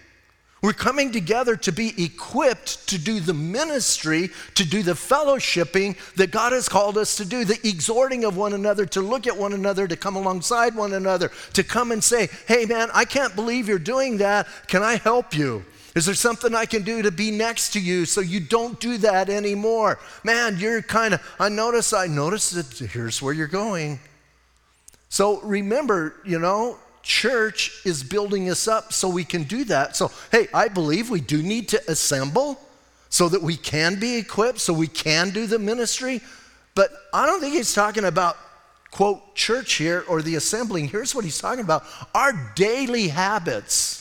We're 0.62 0.74
coming 0.74 1.12
together 1.12 1.56
to 1.56 1.72
be 1.72 2.04
equipped 2.04 2.88
to 2.90 3.00
do 3.00 3.20
the 3.20 3.34
ministry, 3.34 4.30
to 4.54 4.64
do 4.64 4.84
the 4.84 4.94
fellowshipping 4.94 5.98
that 6.18 6.30
God 6.30 6.54
has 6.54 6.70
called 6.70 7.00
us 7.00 7.16
to 7.16 7.26
do, 7.26 7.44
the 7.44 7.60
exhorting 7.68 8.24
of 8.26 8.38
one 8.38 8.54
another, 8.54 8.86
to 8.86 9.02
look 9.02 9.26
at 9.26 9.36
one 9.36 9.54
another, 9.54 9.88
to 9.88 9.96
come 9.96 10.16
alongside 10.16 10.76
one 10.76 10.94
another, 10.94 11.32
to 11.54 11.64
come 11.64 11.92
and 11.92 12.04
say, 12.04 12.30
Hey, 12.48 12.66
man, 12.66 12.90
I 12.94 13.06
can't 13.06 13.36
believe 13.36 13.68
you're 13.68 13.80
doing 13.80 14.18
that. 14.18 14.48
Can 14.68 14.84
I 14.84 14.98
help 14.98 15.36
you? 15.36 15.66
Is 15.96 16.06
there 16.06 16.16
something 16.16 16.54
I 16.54 16.66
can 16.68 16.84
do 16.84 17.02
to 17.02 17.12
be 17.12 17.32
next 17.32 17.74
to 17.74 17.80
you 17.80 18.06
so 18.06 18.22
you 18.22 18.40
don't 18.40 18.80
do 18.80 19.00
that 19.00 19.30
anymore? 19.30 20.00
Man, 20.24 20.58
you're 20.60 20.84
kind 20.84 21.16
of, 21.16 21.36
I 21.40 21.50
notice, 21.50 21.92
I 21.92 22.06
notice 22.06 22.52
that 22.52 22.88
here's 22.92 23.20
where 23.20 23.34
you're 23.34 23.48
going. 23.48 24.00
So 25.10 25.42
remember, 25.42 26.16
you 26.24 26.38
know, 26.38 26.78
church 27.04 27.82
is 27.86 28.04
building 28.04 28.50
us 28.50 28.68
up 28.68 28.94
so 28.94 29.10
we 29.10 29.24
can 29.24 29.44
do 29.44 29.64
that. 29.66 29.96
So, 29.96 30.12
hey, 30.32 30.48
I 30.54 30.68
believe 30.68 31.10
we 31.10 31.22
do 31.22 31.42
need 31.42 31.70
to 31.70 31.92
assemble 31.92 32.60
so 33.10 33.28
that 33.30 33.42
we 33.42 33.58
can 33.58 34.00
be 34.00 34.18
equipped, 34.18 34.60
so 34.60 34.74
we 34.74 34.88
can 34.88 35.32
do 35.32 35.46
the 35.46 35.60
ministry. 35.60 36.22
But 36.76 36.92
I 37.14 37.26
don't 37.26 37.42
think 37.42 37.54
he's 37.54 37.74
talking 37.74 38.06
about, 38.06 38.38
quote, 38.90 39.36
church 39.36 39.74
here 39.74 40.06
or 40.08 40.22
the 40.22 40.36
assembling. 40.36 40.88
Here's 40.88 41.14
what 41.14 41.26
he's 41.26 41.38
talking 41.38 41.64
about 41.64 41.84
our 42.16 42.34
daily 42.56 43.10
habits 43.10 44.01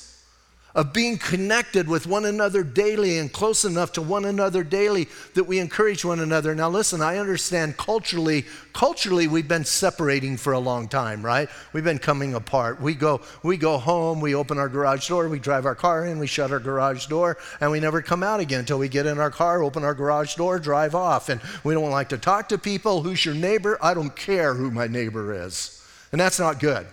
of 0.74 0.92
being 0.92 1.18
connected 1.18 1.88
with 1.88 2.06
one 2.06 2.24
another 2.24 2.62
daily 2.62 3.18
and 3.18 3.32
close 3.32 3.64
enough 3.64 3.92
to 3.92 4.02
one 4.02 4.24
another 4.24 4.62
daily 4.62 5.08
that 5.34 5.44
we 5.44 5.58
encourage 5.58 6.04
one 6.04 6.20
another. 6.20 6.54
Now, 6.54 6.68
listen, 6.68 7.00
I 7.00 7.18
understand 7.18 7.76
culturally, 7.76 8.44
culturally 8.72 9.26
we've 9.26 9.48
been 9.48 9.64
separating 9.64 10.36
for 10.36 10.52
a 10.52 10.58
long 10.58 10.88
time, 10.88 11.24
right? 11.24 11.48
We've 11.72 11.84
been 11.84 11.98
coming 11.98 12.34
apart. 12.34 12.80
We 12.80 12.94
go, 12.94 13.20
we 13.42 13.56
go 13.56 13.78
home, 13.78 14.20
we 14.20 14.34
open 14.34 14.58
our 14.58 14.68
garage 14.68 15.08
door, 15.08 15.28
we 15.28 15.38
drive 15.38 15.66
our 15.66 15.74
car 15.74 16.06
in, 16.06 16.18
we 16.18 16.26
shut 16.26 16.52
our 16.52 16.60
garage 16.60 17.06
door, 17.06 17.38
and 17.60 17.70
we 17.70 17.80
never 17.80 18.02
come 18.02 18.22
out 18.22 18.40
again 18.40 18.60
until 18.60 18.78
we 18.78 18.88
get 18.88 19.06
in 19.06 19.18
our 19.18 19.30
car, 19.30 19.62
open 19.62 19.84
our 19.84 19.94
garage 19.94 20.36
door, 20.36 20.58
drive 20.58 20.94
off. 20.94 21.28
And 21.28 21.40
we 21.64 21.74
don't 21.74 21.90
like 21.90 22.10
to 22.10 22.18
talk 22.18 22.48
to 22.50 22.58
people. 22.58 23.02
Who's 23.02 23.24
your 23.24 23.34
neighbor? 23.34 23.78
I 23.82 23.94
don't 23.94 24.14
care 24.14 24.54
who 24.54 24.70
my 24.70 24.86
neighbor 24.86 25.34
is. 25.46 25.84
And 26.12 26.20
that's 26.20 26.38
not 26.38 26.58
good. 26.60 26.86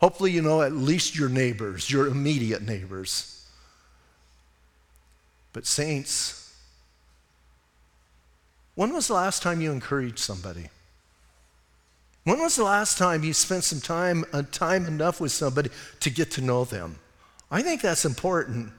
Hopefully, 0.00 0.30
you 0.30 0.42
know 0.42 0.62
at 0.62 0.72
least 0.72 1.16
your 1.18 1.28
neighbors, 1.28 1.90
your 1.90 2.06
immediate 2.06 2.62
neighbors. 2.62 3.46
But, 5.52 5.66
saints, 5.66 6.54
when 8.74 8.92
was 8.92 9.08
the 9.08 9.14
last 9.14 9.42
time 9.42 9.60
you 9.60 9.72
encouraged 9.72 10.20
somebody? 10.20 10.68
When 12.22 12.38
was 12.38 12.56
the 12.56 12.64
last 12.64 12.98
time 12.98 13.24
you 13.24 13.32
spent 13.32 13.64
some 13.64 13.80
time, 13.80 14.24
uh, 14.32 14.42
time 14.52 14.86
enough 14.86 15.20
with 15.20 15.32
somebody 15.32 15.70
to 16.00 16.10
get 16.10 16.30
to 16.32 16.42
know 16.42 16.64
them? 16.64 16.98
I 17.50 17.62
think 17.62 17.80
that's 17.80 18.04
important 18.04 18.70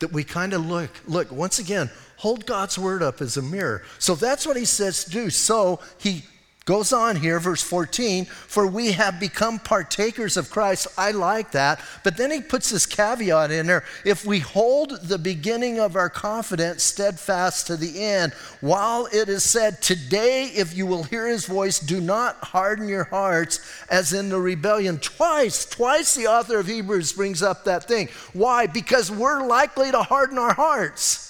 that 0.00 0.12
we 0.12 0.24
kind 0.24 0.52
of 0.52 0.66
look, 0.66 0.90
look, 1.06 1.30
once 1.30 1.58
again, 1.58 1.90
hold 2.16 2.46
God's 2.46 2.78
word 2.78 3.02
up 3.02 3.20
as 3.20 3.36
a 3.36 3.42
mirror. 3.42 3.82
So 3.98 4.14
that's 4.14 4.46
what 4.46 4.56
he 4.56 4.64
says 4.64 5.04
to 5.04 5.10
do. 5.10 5.30
So 5.30 5.80
he 5.98 6.24
Goes 6.66 6.92
on 6.92 7.16
here, 7.16 7.40
verse 7.40 7.62
14, 7.62 8.26
for 8.26 8.66
we 8.66 8.92
have 8.92 9.18
become 9.18 9.58
partakers 9.58 10.36
of 10.36 10.50
Christ. 10.50 10.88
I 10.98 11.10
like 11.10 11.52
that. 11.52 11.80
But 12.04 12.18
then 12.18 12.30
he 12.30 12.42
puts 12.42 12.68
this 12.68 12.84
caveat 12.84 13.50
in 13.50 13.66
there 13.66 13.82
if 14.04 14.26
we 14.26 14.40
hold 14.40 15.00
the 15.02 15.18
beginning 15.18 15.80
of 15.80 15.96
our 15.96 16.10
confidence 16.10 16.82
steadfast 16.82 17.66
to 17.68 17.76
the 17.78 18.02
end, 18.02 18.34
while 18.60 19.08
it 19.10 19.30
is 19.30 19.42
said, 19.42 19.80
Today, 19.80 20.44
if 20.54 20.76
you 20.76 20.86
will 20.86 21.04
hear 21.04 21.26
his 21.26 21.46
voice, 21.46 21.80
do 21.80 21.98
not 21.98 22.36
harden 22.36 22.86
your 22.88 23.04
hearts 23.04 23.60
as 23.88 24.12
in 24.12 24.28
the 24.28 24.40
rebellion. 24.40 24.98
Twice, 24.98 25.64
twice 25.64 26.14
the 26.14 26.26
author 26.26 26.58
of 26.58 26.66
Hebrews 26.66 27.14
brings 27.14 27.42
up 27.42 27.64
that 27.64 27.88
thing. 27.88 28.10
Why? 28.34 28.66
Because 28.66 29.10
we're 29.10 29.46
likely 29.46 29.90
to 29.90 30.02
harden 30.02 30.36
our 30.36 30.54
hearts. 30.54 31.29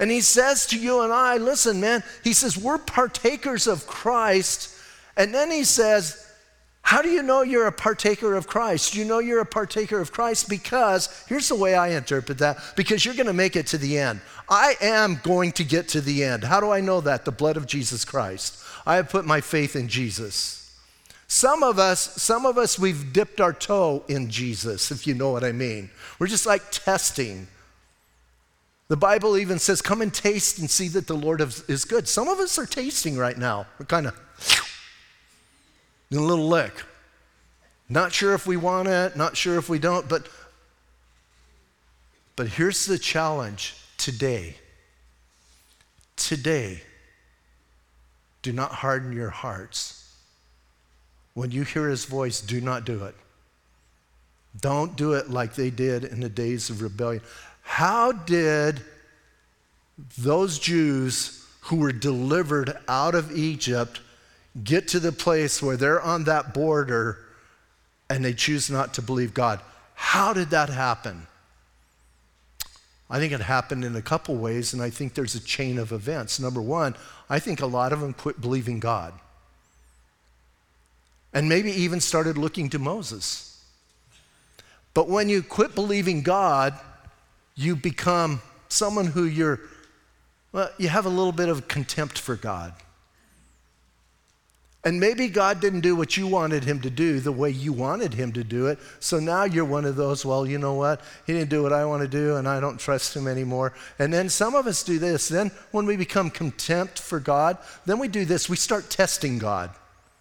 And 0.00 0.10
he 0.10 0.22
says 0.22 0.66
to 0.66 0.78
you 0.78 1.02
and 1.02 1.12
I, 1.12 1.36
listen, 1.36 1.80
man, 1.80 2.02
he 2.24 2.32
says, 2.32 2.58
we're 2.58 2.78
partakers 2.78 3.68
of 3.68 3.86
Christ. 3.86 4.74
And 5.16 5.32
then 5.32 5.50
he 5.50 5.62
says, 5.62 6.26
how 6.80 7.02
do 7.02 7.10
you 7.10 7.22
know 7.22 7.42
you're 7.42 7.66
a 7.66 7.72
partaker 7.72 8.34
of 8.34 8.46
Christ? 8.46 8.96
You 8.96 9.04
know 9.04 9.18
you're 9.18 9.42
a 9.42 9.46
partaker 9.46 10.00
of 10.00 10.10
Christ 10.10 10.48
because, 10.48 11.24
here's 11.28 11.48
the 11.48 11.54
way 11.54 11.74
I 11.74 11.88
interpret 11.88 12.38
that, 12.38 12.56
because 12.74 13.04
you're 13.04 13.14
going 13.14 13.26
to 13.26 13.34
make 13.34 13.54
it 13.54 13.66
to 13.68 13.78
the 13.78 13.98
end. 13.98 14.22
I 14.48 14.74
am 14.80 15.20
going 15.22 15.52
to 15.52 15.64
get 15.64 15.86
to 15.88 16.00
the 16.00 16.24
end. 16.24 16.44
How 16.44 16.58
do 16.58 16.70
I 16.70 16.80
know 16.80 17.02
that? 17.02 17.26
The 17.26 17.30
blood 17.30 17.58
of 17.58 17.66
Jesus 17.66 18.04
Christ. 18.04 18.64
I 18.86 18.96
have 18.96 19.10
put 19.10 19.26
my 19.26 19.42
faith 19.42 19.76
in 19.76 19.86
Jesus. 19.86 20.74
Some 21.28 21.62
of 21.62 21.78
us, 21.78 22.00
some 22.20 22.46
of 22.46 22.56
us, 22.56 22.78
we've 22.78 23.12
dipped 23.12 23.40
our 23.40 23.52
toe 23.52 24.02
in 24.08 24.30
Jesus, 24.30 24.90
if 24.90 25.06
you 25.06 25.14
know 25.14 25.30
what 25.30 25.44
I 25.44 25.52
mean. 25.52 25.90
We're 26.18 26.26
just 26.26 26.46
like 26.46 26.62
testing. 26.70 27.46
The 28.90 28.96
Bible 28.96 29.36
even 29.36 29.60
says, 29.60 29.80
Come 29.80 30.02
and 30.02 30.12
taste 30.12 30.58
and 30.58 30.68
see 30.68 30.88
that 30.88 31.06
the 31.06 31.14
Lord 31.14 31.40
is 31.40 31.84
good. 31.84 32.08
Some 32.08 32.26
of 32.26 32.40
us 32.40 32.58
are 32.58 32.66
tasting 32.66 33.16
right 33.16 33.38
now. 33.38 33.68
We're 33.78 33.86
kind 33.86 34.08
of 34.08 34.20
in 36.10 36.18
a 36.18 36.20
little 36.20 36.48
lick. 36.48 36.72
Not 37.88 38.12
sure 38.12 38.34
if 38.34 38.48
we 38.48 38.56
want 38.56 38.88
it, 38.88 39.16
not 39.16 39.36
sure 39.36 39.58
if 39.58 39.68
we 39.68 39.78
don't, 39.78 40.08
but, 40.08 40.28
but 42.34 42.48
here's 42.48 42.84
the 42.86 42.98
challenge 42.98 43.76
today. 43.96 44.56
Today, 46.16 46.82
do 48.42 48.52
not 48.52 48.72
harden 48.72 49.12
your 49.12 49.30
hearts. 49.30 50.12
When 51.34 51.52
you 51.52 51.62
hear 51.62 51.88
his 51.88 52.06
voice, 52.06 52.40
do 52.40 52.60
not 52.60 52.84
do 52.84 53.04
it. 53.04 53.14
Don't 54.60 54.96
do 54.96 55.12
it 55.12 55.30
like 55.30 55.54
they 55.54 55.70
did 55.70 56.02
in 56.02 56.18
the 56.18 56.28
days 56.28 56.70
of 56.70 56.82
rebellion. 56.82 57.22
How 57.70 58.10
did 58.10 58.82
those 60.18 60.58
Jews 60.58 61.46
who 61.60 61.76
were 61.76 61.92
delivered 61.92 62.76
out 62.88 63.14
of 63.14 63.30
Egypt 63.30 64.00
get 64.64 64.88
to 64.88 64.98
the 64.98 65.12
place 65.12 65.62
where 65.62 65.76
they're 65.76 66.02
on 66.02 66.24
that 66.24 66.52
border 66.52 67.18
and 68.10 68.24
they 68.24 68.34
choose 68.34 68.70
not 68.70 68.94
to 68.94 69.02
believe 69.02 69.32
God? 69.32 69.60
How 69.94 70.32
did 70.32 70.50
that 70.50 70.68
happen? 70.68 71.28
I 73.08 73.20
think 73.20 73.32
it 73.32 73.40
happened 73.40 73.84
in 73.84 73.94
a 73.94 74.02
couple 74.02 74.34
ways, 74.34 74.72
and 74.72 74.82
I 74.82 74.90
think 74.90 75.14
there's 75.14 75.36
a 75.36 75.40
chain 75.40 75.78
of 75.78 75.92
events. 75.92 76.40
Number 76.40 76.60
one, 76.60 76.96
I 77.30 77.38
think 77.38 77.62
a 77.62 77.66
lot 77.66 77.92
of 77.92 78.00
them 78.00 78.14
quit 78.14 78.40
believing 78.40 78.80
God. 78.80 79.14
And 81.32 81.48
maybe 81.48 81.70
even 81.70 82.00
started 82.00 82.36
looking 82.36 82.68
to 82.70 82.80
Moses. 82.80 83.62
But 84.92 85.08
when 85.08 85.28
you 85.28 85.40
quit 85.40 85.76
believing 85.76 86.22
God, 86.22 86.76
you 87.60 87.76
become 87.76 88.40
someone 88.68 89.06
who 89.06 89.24
you're, 89.24 89.60
well, 90.52 90.70
you 90.78 90.88
have 90.88 91.06
a 91.06 91.10
little 91.10 91.32
bit 91.32 91.48
of 91.48 91.68
contempt 91.68 92.18
for 92.18 92.36
God. 92.36 92.72
And 94.82 94.98
maybe 94.98 95.28
God 95.28 95.60
didn't 95.60 95.80
do 95.82 95.94
what 95.94 96.16
you 96.16 96.26
wanted 96.26 96.64
him 96.64 96.80
to 96.80 96.88
do 96.88 97.20
the 97.20 97.32
way 97.32 97.50
you 97.50 97.70
wanted 97.70 98.14
him 98.14 98.32
to 98.32 98.42
do 98.42 98.68
it. 98.68 98.78
So 98.98 99.20
now 99.20 99.44
you're 99.44 99.66
one 99.66 99.84
of 99.84 99.94
those, 99.94 100.24
well, 100.24 100.46
you 100.46 100.56
know 100.56 100.72
what? 100.72 101.02
He 101.26 101.34
didn't 101.34 101.50
do 101.50 101.62
what 101.62 101.74
I 101.74 101.84
want 101.84 102.00
to 102.00 102.08
do, 102.08 102.36
and 102.36 102.48
I 102.48 102.60
don't 102.60 102.80
trust 102.80 103.14
him 103.14 103.28
anymore. 103.28 103.74
And 103.98 104.10
then 104.10 104.30
some 104.30 104.54
of 104.54 104.66
us 104.66 104.82
do 104.82 104.98
this. 104.98 105.28
Then 105.28 105.50
when 105.70 105.84
we 105.84 105.98
become 105.98 106.30
contempt 106.30 106.98
for 106.98 107.20
God, 107.20 107.58
then 107.84 107.98
we 107.98 108.08
do 108.08 108.24
this. 108.24 108.48
We 108.48 108.56
start 108.56 108.88
testing 108.88 109.38
God. 109.38 109.70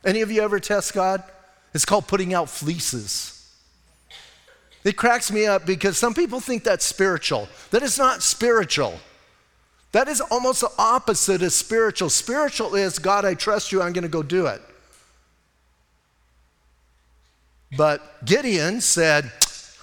Any 0.03 0.19
of 0.19 0.29
you 0.29 0.41
ever 0.41 0.59
test 0.59 0.93
God? 0.93 1.23
It's 1.73 1.85
called 1.85 2.07
putting 2.07 2.33
out 2.33 2.49
fleeces. 2.49 3.38
It 4.83 4.95
cracks 4.95 5.31
me 5.31 5.45
up 5.45 5.65
because 5.65 5.97
some 5.97 6.13
people 6.13 6.39
think 6.39 6.63
that's 6.63 6.85
spiritual. 6.85 7.49
That 7.71 7.83
is 7.83 7.97
not 7.97 8.23
spiritual. 8.23 8.99
That 9.91 10.07
is 10.07 10.21
almost 10.21 10.61
the 10.61 10.71
opposite 10.77 11.41
of 11.41 11.51
spiritual. 11.51 12.09
Spiritual 12.09 12.75
is, 12.75 12.99
God, 12.99 13.25
I 13.25 13.33
trust 13.33 13.71
you, 13.71 13.81
I'm 13.81 13.93
going 13.93 14.03
to 14.03 14.09
go 14.09 14.23
do 14.23 14.45
it. 14.45 14.61
But 17.75 18.25
Gideon 18.25 18.81
said, 18.81 19.31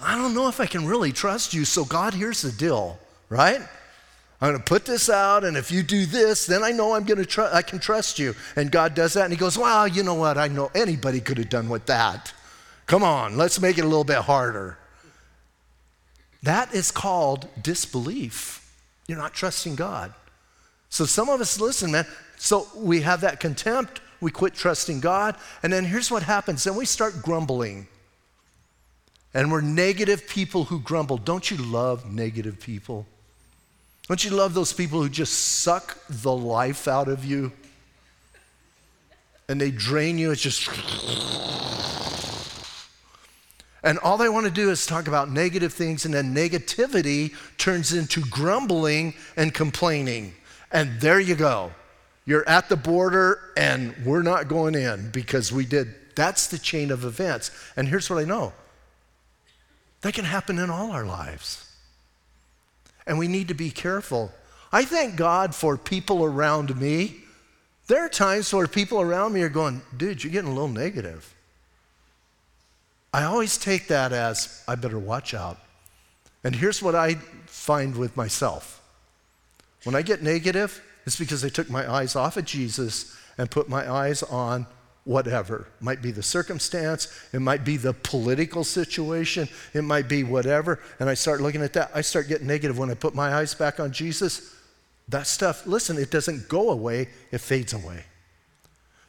I 0.01 0.17
don't 0.17 0.35
know 0.35 0.49
if 0.49 0.61
I 0.61 0.67
can 0.67 0.87
really 0.87 1.13
trust 1.13 1.55
you, 1.55 1.65
so 1.65 1.85
God, 1.85 2.15
here's 2.15 2.43
the 2.43 2.53
deal, 2.53 2.99
right? 3.29 3.61
I'm 4.41 4.51
going 4.51 4.59
to 4.59 4.65
put 4.65 4.85
this 4.85 5.09
out, 5.09 5.45
and 5.45 5.57
if 5.57 5.71
you 5.71 5.83
do 5.83 6.05
this, 6.05 6.47
then 6.47 6.63
I 6.63 6.71
know 6.71 6.95
I'm 6.95 7.05
going 7.05 7.19
to 7.19 7.25
tr- 7.25 7.43
I 7.53 7.63
can 7.63 7.79
trust 7.79 8.19
you. 8.19 8.35
And 8.55 8.71
God 8.71 8.95
does 8.95 9.15
that, 9.15 9.25
and 9.25 9.33
He 9.33 9.39
goes, 9.39 9.57
Well, 9.57 9.89
you 9.89 10.03
know 10.03 10.15
what? 10.15 10.37
I 10.37 10.49
know 10.49 10.71
anybody 10.75 11.21
could 11.21 11.39
have 11.39 11.49
done 11.49 11.71
with 11.71 11.87
that. 11.87 12.35
Come 12.87 13.03
on, 13.03 13.37
let's 13.37 13.61
make 13.61 13.79
it 13.79 13.85
a 13.85 13.89
little 13.89 14.05
bit 14.05 14.19
harder. 14.19 14.77
That 16.47 16.73
is 16.73 16.93
called 16.93 17.49
disbelief. 17.61 18.73
You're 19.09 19.19
not 19.19 19.35
trusting 19.35 19.75
God. 19.75 20.15
So 20.91 21.05
some 21.05 21.29
of 21.29 21.41
us 21.41 21.59
listen, 21.59 21.91
man. 21.91 22.07
So 22.37 22.69
we 22.77 23.01
have 23.01 23.23
that 23.23 23.41
contempt, 23.41 24.01
we 24.21 24.31
quit 24.31 24.55
trusting 24.55 25.01
God, 25.01 25.35
and 25.65 25.73
then 25.73 25.85
here's 25.85 26.09
what 26.09 26.23
happens. 26.23 26.63
Then 26.63 26.77
we 26.77 26.85
start 26.85 27.21
grumbling. 27.21 27.89
And 29.35 29.51
we're 29.51 29.61
negative 29.61 30.29
people 30.29 30.63
who 30.63 30.79
grumble. 30.79 31.19
Don't 31.19 31.51
you 31.51 31.57
love 31.57 32.13
negative 32.13 32.61
people? 32.61 33.07
Don't 34.07 34.25
you 34.25 34.31
love 34.31 34.55
those 34.55 34.73
people 34.73 35.03
who 35.03 35.09
just 35.09 35.35
suck 35.63 35.99
the 36.09 36.33
life 36.33 36.87
out 36.87 37.09
of 37.09 37.25
you? 37.25 37.51
And 39.49 39.61
they 39.61 39.73
drain 39.73 40.17
you. 40.17 40.31
It's 40.31 40.43
just. 40.43 40.71
And 43.87 44.01
all 44.01 44.17
they 44.17 44.29
want 44.29 44.47
to 44.47 44.51
do 44.53 44.71
is 44.71 44.85
talk 44.85 45.07
about 45.07 45.31
negative 45.31 45.73
things, 45.73 46.05
and 46.05 46.13
then 46.13 46.35
negativity 46.35 47.33
turns 47.57 47.93
into 47.93 48.21
grumbling 48.23 49.15
and 49.37 49.55
complaining. 49.55 50.35
And 50.73 51.01
there 51.01 51.21
you 51.21 51.37
go. 51.37 51.71
You're 52.25 52.47
at 52.49 52.69
the 52.69 52.77
border, 52.77 53.53
and 53.57 53.95
we're 54.05 54.25
not 54.25 54.49
going 54.49 54.75
in 54.75 55.13
because 55.13 55.53
we 55.53 55.65
did. 55.65 55.95
That's 56.17 56.49
the 56.49 56.59
chain 56.59 56.91
of 56.91 57.05
events. 57.05 57.53
And 57.77 57.87
here's 57.87 58.11
what 58.11 58.19
I 58.19 58.25
know 58.25 58.53
that 60.01 60.15
can 60.15 60.25
happen 60.25 60.59
in 60.59 60.69
all 60.69 60.91
our 60.91 61.07
lives. 61.07 61.73
And 63.07 63.21
we 63.21 63.29
need 63.29 63.47
to 63.49 63.55
be 63.55 63.71
careful. 63.71 64.33
I 64.73 64.85
thank 64.85 65.15
God 65.15 65.55
for 65.55 65.77
people 65.77 66.25
around 66.25 66.75
me. 66.77 67.19
There 67.87 68.05
are 68.05 68.09
times 68.09 68.53
where 68.53 68.67
people 68.67 69.01
around 69.01 69.33
me 69.33 69.43
are 69.43 69.49
going, 69.49 69.81
dude, 69.97 70.25
you're 70.25 70.33
getting 70.33 70.51
a 70.51 70.55
little 70.55 70.67
negative. 70.67 71.36
I 73.17 73.25
always 73.25 73.57
take 73.57 73.89
that 73.89 74.13
as, 74.13 74.63
I 74.69 74.75
better 74.75 74.99
watch 74.99 75.33
out. 75.33 75.57
And 76.45 76.55
here's 76.55 76.83
what 76.83 76.95
I 76.95 77.15
find 77.47 77.97
with 77.97 78.15
myself 78.15 78.83
when 79.85 79.95
I 79.95 80.03
get 80.03 80.23
negative, 80.23 80.83
it's 81.07 81.19
because 81.19 81.43
I 81.43 81.49
took 81.49 81.71
my 81.71 81.91
eyes 81.91 82.15
off 82.15 82.37
of 82.37 82.45
Jesus 82.45 83.17
and 83.39 83.51
put 83.51 83.71
my 83.71 83.91
eyes 83.91 84.23
on 84.23 84.67
whatever. 85.05 85.67
It 85.81 85.83
might 85.83 86.03
be 86.03 86.11
the 86.11 86.23
circumstance, 86.23 87.09
it 87.33 87.41
might 87.41 87.65
be 87.65 87.79
the 87.79 87.95
political 87.95 88.65
situation, 88.65 89.49
it 89.73 89.83
might 89.83 90.11
be 90.11 90.23
whatever. 90.23 90.79
And 91.01 91.09
I 91.09 91.15
start 91.15 91.41
looking 91.41 91.63
at 91.63 91.73
that. 91.73 91.93
I 91.95 92.03
start 92.03 92.29
getting 92.29 92.47
negative 92.47 92.77
when 92.77 92.91
I 92.91 92.95
put 92.95 93.15
my 93.15 93.33
eyes 93.33 93.55
back 93.55 93.81
on 93.81 93.93
Jesus. 93.93 94.55
That 95.09 95.27
stuff, 95.27 95.67
listen, 95.67 95.97
it 95.97 96.11
doesn't 96.11 96.51
go 96.51 96.69
away, 96.69 97.09
it 97.33 97.39
fades 97.39 97.73
away. 97.73 98.05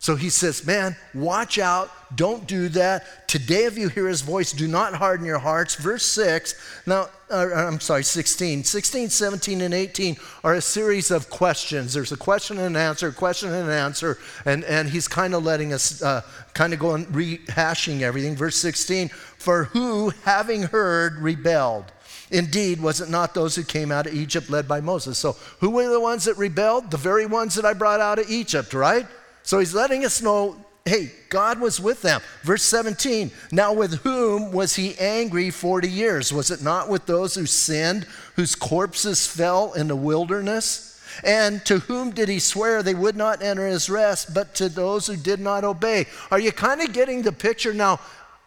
So 0.08 0.15
he 0.15 0.30
says, 0.30 0.65
Man, 0.65 0.96
watch 1.13 1.60
out. 1.60 1.91
Don't 2.15 2.48
do 2.48 2.70
that. 2.70 3.28
Today, 3.28 3.65
if 3.65 3.78
you 3.78 3.89
hear 3.89 4.08
his 4.08 4.22
voice, 4.22 4.54
do 4.54 4.65
not 4.65 4.93
harden 4.93 5.26
your 5.26 5.38
hearts. 5.38 5.76
Verse 5.76 6.06
6, 6.06 6.56
now, 6.88 7.10
uh, 7.30 7.50
I'm 7.54 7.82
sorry, 7.82 8.06
16. 8.06 8.63
16, 8.63 9.10
17, 9.10 9.60
and 9.60 9.74
18 9.74 10.15
are 10.46 10.54
a 10.54 10.62
series 10.62 11.12
of 11.12 11.30
questions. 11.30 11.93
There's 11.93 12.13
a 12.13 12.17
question 12.17 12.58
and 12.58 12.78
an 12.78 12.82
answer, 12.82 13.12
question 13.12 13.50
and 13.50 13.67
an 13.67 13.74
answer, 13.74 14.17
and, 14.46 14.63
and 14.63 14.88
he's 14.88 15.10
kind 15.10 15.36
of 15.36 15.43
letting 15.43 15.74
us 15.74 16.02
uh, 16.02 16.22
kind 16.54 16.72
of 16.72 16.80
go 16.80 16.96
and 16.96 17.06
rehashing 17.08 18.00
everything. 18.00 18.38
Verse 18.38 18.56
16, 18.56 19.10
for 19.10 19.65
who, 19.65 20.13
having 20.24 20.63
heard, 20.63 21.17
rebelled? 21.17 21.91
Indeed, 22.32 22.80
was 22.80 23.02
it 23.02 23.10
not 23.10 23.34
those 23.34 23.58
who 23.58 23.63
came 23.63 23.91
out 23.91 24.08
of 24.08 24.13
Egypt 24.13 24.50
led 24.50 24.70
by 24.70 24.80
Moses? 24.80 25.17
So, 25.17 25.36
who 25.60 25.72
were 25.72 25.89
the 25.89 26.00
ones 26.00 26.24
that 26.24 26.38
rebelled? 26.38 26.91
The 26.91 26.98
very 26.98 27.26
ones 27.26 27.56
that 27.56 27.65
I 27.65 27.74
brought 27.74 28.00
out 28.00 28.20
of 28.20 28.30
Egypt, 28.30 28.74
right? 28.74 29.06
So 29.48 29.60
he's 29.60 29.74
letting 29.74 30.04
us 30.04 30.22
know 30.22 30.58
hey, 30.84 31.12
God 31.30 31.62
was 31.62 31.80
with 31.80 32.02
them. 32.02 32.22
Verse 32.44 32.64
17, 32.64 33.32
now 33.52 33.72
with 33.74 34.00
whom 34.00 34.52
was 34.52 34.76
he 34.76 34.98
angry 34.98 35.50
40 35.50 35.90
years? 35.90 36.34
Was 36.34 36.52
it 36.52 36.62
not 36.62 36.90
with 36.90 37.06
those 37.06 37.36
who 37.36 37.46
sinned, 37.46 38.06
whose 38.36 38.56
corpses 38.56 39.26
fell 39.26 39.72
in 39.74 39.88
the 39.88 39.96
wilderness? 39.96 41.02
And 41.24 41.66
to 41.66 41.80
whom 41.80 42.12
did 42.12 42.28
he 42.30 42.40
swear 42.40 42.84
they 42.84 42.94
would 42.94 43.16
not 43.16 43.42
enter 43.42 43.68
his 43.68 43.90
rest, 43.90 44.34
but 44.34 44.54
to 44.56 44.68
those 44.70 45.08
who 45.08 45.16
did 45.16 45.40
not 45.40 45.64
obey? 45.64 46.08
Are 46.30 46.40
you 46.40 46.52
kind 46.52 46.82
of 46.82 46.94
getting 46.94 47.22
the 47.22 47.34
picture? 47.34 47.74
Now, 47.74 48.00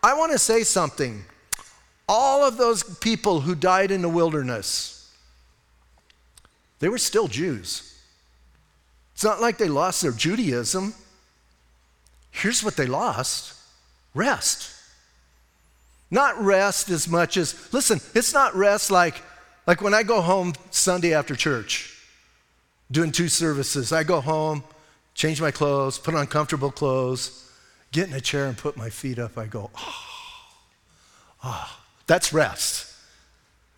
I 0.03 0.15
want 0.15 0.33
to 0.33 0.39
say 0.39 0.65
something. 0.65 1.25
All 2.09 2.45
of 2.45 2.59
those 2.59 2.83
people 2.83 3.41
who 3.41 3.55
died 3.55 3.91
in 3.91 4.03
the 4.03 4.09
wilderness, 4.09 5.11
they 6.79 6.89
were 6.89 6.99
still 6.99 7.27
Jews. 7.27 7.90
It's 9.21 9.25
not 9.27 9.43
like 9.43 9.59
they 9.59 9.69
lost 9.69 10.01
their 10.01 10.13
Judaism. 10.13 10.95
Here's 12.31 12.65
what 12.65 12.75
they 12.77 12.87
lost 12.87 13.53
rest. 14.15 14.75
Not 16.11 16.43
rest 16.43 16.89
as 16.89 17.07
much 17.07 17.37
as, 17.37 17.71
listen, 17.71 18.01
it's 18.15 18.33
not 18.33 18.57
rest 18.57 18.91
like, 18.91 19.21
like 19.67 19.83
when 19.83 19.93
I 19.93 20.05
go 20.05 20.23
home 20.23 20.55
Sunday 20.71 21.13
after 21.13 21.37
church, 21.37 21.95
doing 22.91 23.13
two 23.13 23.29
services. 23.29 23.93
I 23.93 24.05
go 24.05 24.23
home, 24.23 24.65
change 25.13 25.39
my 25.39 25.51
clothes, 25.51 25.99
put 25.99 26.15
on 26.15 26.27
comfortable 26.27 26.71
clothes, 26.71 27.47
get 27.93 28.09
in 28.09 28.15
a 28.15 28.23
chair 28.23 28.47
and 28.47 28.57
put 28.57 28.75
my 28.79 28.89
feet 28.89 29.19
up. 29.19 29.37
I 29.37 29.45
go, 29.49 29.71
oh, 29.77 30.07
oh, 31.45 31.79
that's 32.07 32.33
rest. 32.33 32.91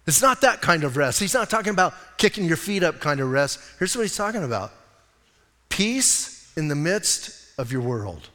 It's 0.06 0.22
not 0.22 0.42
that 0.42 0.62
kind 0.62 0.84
of 0.84 0.96
rest. 0.96 1.18
He's 1.18 1.34
not 1.34 1.50
talking 1.50 1.72
about 1.72 1.94
kicking 2.16 2.44
your 2.44 2.56
feet 2.56 2.84
up 2.84 3.00
kind 3.00 3.18
of 3.18 3.28
rest. 3.28 3.58
Here's 3.80 3.96
what 3.96 4.02
he's 4.02 4.14
talking 4.14 4.44
about 4.44 4.70
Peace 5.72 6.52
in 6.54 6.68
the 6.68 6.74
midst 6.74 7.58
of 7.58 7.72
your 7.72 7.80
world. 7.80 8.28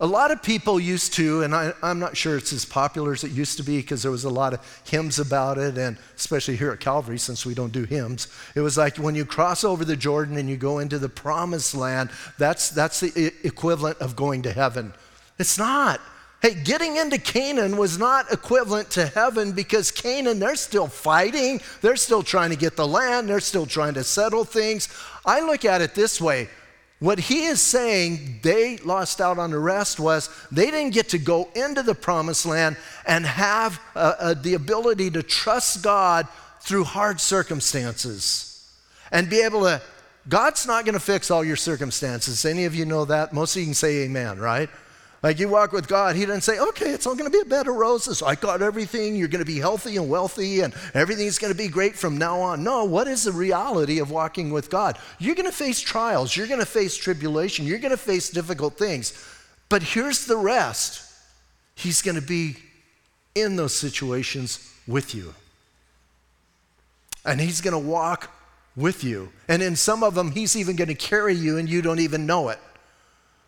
A 0.00 0.06
lot 0.06 0.30
of 0.30 0.42
people 0.42 0.80
used 0.80 1.12
to, 1.12 1.42
and 1.42 1.54
I, 1.54 1.74
am 1.82 1.98
not 1.98 2.16
sure 2.16 2.38
it's 2.38 2.54
as 2.54 2.64
popular 2.64 3.12
as 3.12 3.22
it 3.22 3.32
used 3.32 3.58
to 3.58 3.62
be 3.62 3.76
because 3.76 4.02
there 4.02 4.10
was 4.10 4.24
a 4.24 4.30
lot 4.30 4.54
of 4.54 4.82
hymns 4.88 5.18
about 5.18 5.58
it, 5.58 5.76
and 5.76 5.98
especially 6.16 6.56
here 6.56 6.72
at 6.72 6.80
Calvary, 6.80 7.18
since 7.18 7.44
we 7.44 7.52
don't 7.52 7.70
do 7.70 7.84
hymns, 7.84 8.28
it 8.54 8.60
was 8.60 8.78
like 8.78 8.96
when 8.96 9.14
you 9.14 9.26
cross 9.26 9.62
over 9.62 9.84
the 9.84 9.94
Jordan 9.94 10.38
and 10.38 10.48
you 10.48 10.56
go 10.56 10.78
into 10.78 10.98
the 10.98 11.10
promised 11.10 11.74
land, 11.74 12.08
that's, 12.38 12.70
that's 12.70 13.00
the 13.00 13.30
equivalent 13.44 13.98
of 13.98 14.16
going 14.16 14.40
to 14.44 14.52
heaven. 14.52 14.94
It's 15.38 15.58
not. 15.58 16.00
Hey, 16.42 16.54
getting 16.54 16.96
into 16.96 17.18
Canaan 17.18 17.76
was 17.76 17.98
not 17.98 18.32
equivalent 18.32 18.90
to 18.90 19.06
heaven 19.06 19.52
because 19.52 19.92
Canaan, 19.92 20.40
they're 20.40 20.56
still 20.56 20.88
fighting. 20.88 21.60
They're 21.82 21.94
still 21.94 22.24
trying 22.24 22.50
to 22.50 22.56
get 22.56 22.74
the 22.74 22.88
land. 22.88 23.28
They're 23.28 23.38
still 23.38 23.64
trying 23.64 23.94
to 23.94 24.02
settle 24.02 24.42
things. 24.42 24.88
I 25.24 25.40
look 25.40 25.64
at 25.64 25.80
it 25.80 25.94
this 25.94 26.20
way 26.20 26.48
what 27.02 27.18
he 27.18 27.46
is 27.46 27.60
saying 27.60 28.38
they 28.42 28.76
lost 28.76 29.20
out 29.20 29.36
on 29.36 29.50
the 29.50 29.58
rest 29.58 29.98
was 29.98 30.30
they 30.52 30.70
didn't 30.70 30.94
get 30.94 31.08
to 31.08 31.18
go 31.18 31.48
into 31.56 31.82
the 31.82 31.96
promised 31.96 32.46
land 32.46 32.76
and 33.04 33.26
have 33.26 33.80
uh, 33.96 34.14
uh, 34.20 34.34
the 34.34 34.54
ability 34.54 35.10
to 35.10 35.20
trust 35.20 35.82
God 35.82 36.28
through 36.60 36.84
hard 36.84 37.20
circumstances 37.20 38.70
and 39.10 39.28
be 39.28 39.40
able 39.40 39.62
to. 39.62 39.82
God's 40.28 40.64
not 40.64 40.84
going 40.84 40.92
to 40.92 41.00
fix 41.00 41.32
all 41.32 41.42
your 41.42 41.56
circumstances. 41.56 42.44
Any 42.44 42.66
of 42.66 42.76
you 42.76 42.84
know 42.84 43.04
that? 43.06 43.32
Most 43.32 43.56
of 43.56 43.60
you 43.60 43.66
can 43.66 43.74
say 43.74 44.04
amen, 44.04 44.38
right? 44.38 44.70
Like 45.22 45.38
you 45.38 45.48
walk 45.48 45.70
with 45.70 45.86
God, 45.86 46.16
He 46.16 46.26
doesn't 46.26 46.40
say, 46.40 46.58
okay, 46.58 46.90
it's 46.90 47.06
all 47.06 47.14
going 47.14 47.30
to 47.30 47.36
be 47.36 47.40
a 47.40 47.48
bed 47.48 47.68
of 47.68 47.76
roses. 47.76 48.22
I 48.22 48.34
got 48.34 48.60
everything. 48.60 49.14
You're 49.14 49.28
going 49.28 49.44
to 49.44 49.50
be 49.50 49.60
healthy 49.60 49.96
and 49.96 50.08
wealthy 50.08 50.60
and 50.60 50.74
everything's 50.94 51.38
going 51.38 51.52
to 51.52 51.58
be 51.58 51.68
great 51.68 51.94
from 51.94 52.18
now 52.18 52.40
on. 52.40 52.64
No, 52.64 52.84
what 52.84 53.06
is 53.06 53.24
the 53.24 53.32
reality 53.32 54.00
of 54.00 54.10
walking 54.10 54.50
with 54.50 54.68
God? 54.68 54.98
You're 55.20 55.36
going 55.36 55.46
to 55.46 55.56
face 55.56 55.80
trials. 55.80 56.36
You're 56.36 56.48
going 56.48 56.60
to 56.60 56.66
face 56.66 56.96
tribulation. 56.96 57.66
You're 57.66 57.78
going 57.78 57.92
to 57.92 57.96
face 57.96 58.30
difficult 58.30 58.76
things. 58.76 59.12
But 59.68 59.82
here's 59.82 60.26
the 60.26 60.36
rest 60.36 61.08
He's 61.74 62.02
going 62.02 62.16
to 62.16 62.26
be 62.26 62.56
in 63.34 63.56
those 63.56 63.74
situations 63.74 64.70
with 64.86 65.14
you. 65.14 65.34
And 67.24 67.40
He's 67.40 67.60
going 67.60 67.72
to 67.72 67.78
walk 67.78 68.30
with 68.74 69.04
you. 69.04 69.30
And 69.48 69.62
in 69.62 69.76
some 69.76 70.02
of 70.02 70.14
them, 70.14 70.32
He's 70.32 70.56
even 70.56 70.74
going 70.74 70.88
to 70.88 70.94
carry 70.94 71.34
you 71.34 71.58
and 71.58 71.68
you 71.68 71.80
don't 71.80 72.00
even 72.00 72.26
know 72.26 72.48
it. 72.48 72.58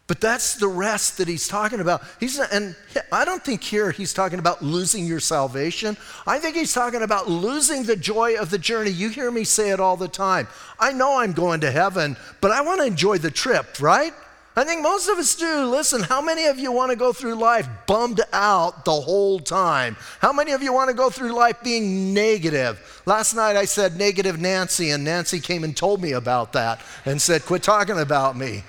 But 0.07 0.21
that's 0.21 0.57
the 0.57 0.69
rest 0.69 1.17
that 1.17 1.29
he's 1.29 1.49
talking 1.49 1.81
about. 1.81 2.03
He's 2.21 2.39
not, 2.39 2.53
and 2.53 2.77
I 3.11 3.25
don't 3.25 3.43
think 3.43 3.63
here 3.63 3.91
he's 3.91 4.13
talking 4.13 4.39
about 4.39 4.63
losing 4.63 5.07
your 5.07 5.21
salvation. 5.21 5.97
I 6.27 6.39
think 6.39 6.57
he's 6.57 6.75
talking 6.75 7.01
about 7.01 7.31
losing 7.31 7.85
the 7.85 7.97
joy 7.97 8.37
of 8.37 8.51
the 8.51 8.59
journey. 8.59 8.91
You 8.91 9.09
hear 9.09 9.31
me 9.31 9.45
say 9.45 9.71
it 9.71 9.81
all 9.81 9.97
the 9.97 10.09
time. 10.09 10.47
I 10.79 10.93
know 10.93 11.19
I'm 11.19 11.33
going 11.33 11.61
to 11.61 11.71
heaven, 11.71 12.19
but 12.43 12.51
I 12.51 12.61
want 12.61 12.81
to 12.81 12.87
enjoy 12.87 13.17
the 13.17 13.31
trip, 13.31 13.81
right? 13.81 14.13
I 14.57 14.65
think 14.65 14.83
most 14.83 15.09
of 15.09 15.17
us 15.19 15.35
do. 15.35 15.65
Listen, 15.65 16.03
how 16.03 16.21
many 16.21 16.47
of 16.47 16.59
you 16.59 16.71
want 16.71 16.91
to 16.91 16.97
go 16.97 17.13
through 17.13 17.35
life 17.37 17.67
bummed 17.87 18.21
out 18.33 18.85
the 18.85 18.93
whole 18.93 19.41
time? 19.41 19.97
How 20.21 20.35
many 20.35 20.53
of 20.53 20.63
you 20.63 20.73
want 20.73 20.91
to 20.91 20.95
go 20.95 21.09
through 21.09 21.33
life 21.33 21.63
being 21.65 22.13
negative? 22.13 23.03
Last 23.07 23.35
night 23.35 23.57
I 23.57 23.65
said 23.65 23.97
negative 23.97 24.39
Nancy, 24.39 24.91
and 24.91 25.03
Nancy 25.03 25.41
came 25.41 25.65
and 25.65 25.75
told 25.75 26.03
me 26.03 26.13
about 26.13 26.53
that 26.53 26.83
and 27.07 27.21
said, 27.21 27.47
Quit 27.47 27.63
talking 27.63 27.99
about 27.99 28.37
me. 28.37 28.65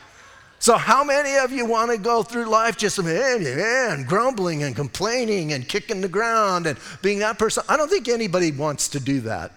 So, 0.66 0.78
how 0.78 1.04
many 1.04 1.36
of 1.36 1.52
you 1.52 1.64
want 1.64 1.92
to 1.92 1.98
go 2.00 2.24
through 2.24 2.46
life 2.46 2.76
just 2.76 3.00
man, 3.04 4.02
grumbling 4.02 4.64
and 4.64 4.76
complaining 4.76 5.54
and 5.54 5.70
kicking 5.70 6.02
the 6.02 6.08
ground 6.08 6.66
and 6.66 6.80
being 7.04 7.20
that 7.20 7.38
person? 7.38 7.64
I 7.70 7.78
don't 7.78 7.88
think 7.88 8.08
anybody 8.08 8.52
wants 8.52 8.90
to 8.90 9.00
do 9.00 9.20
that. 9.20 9.52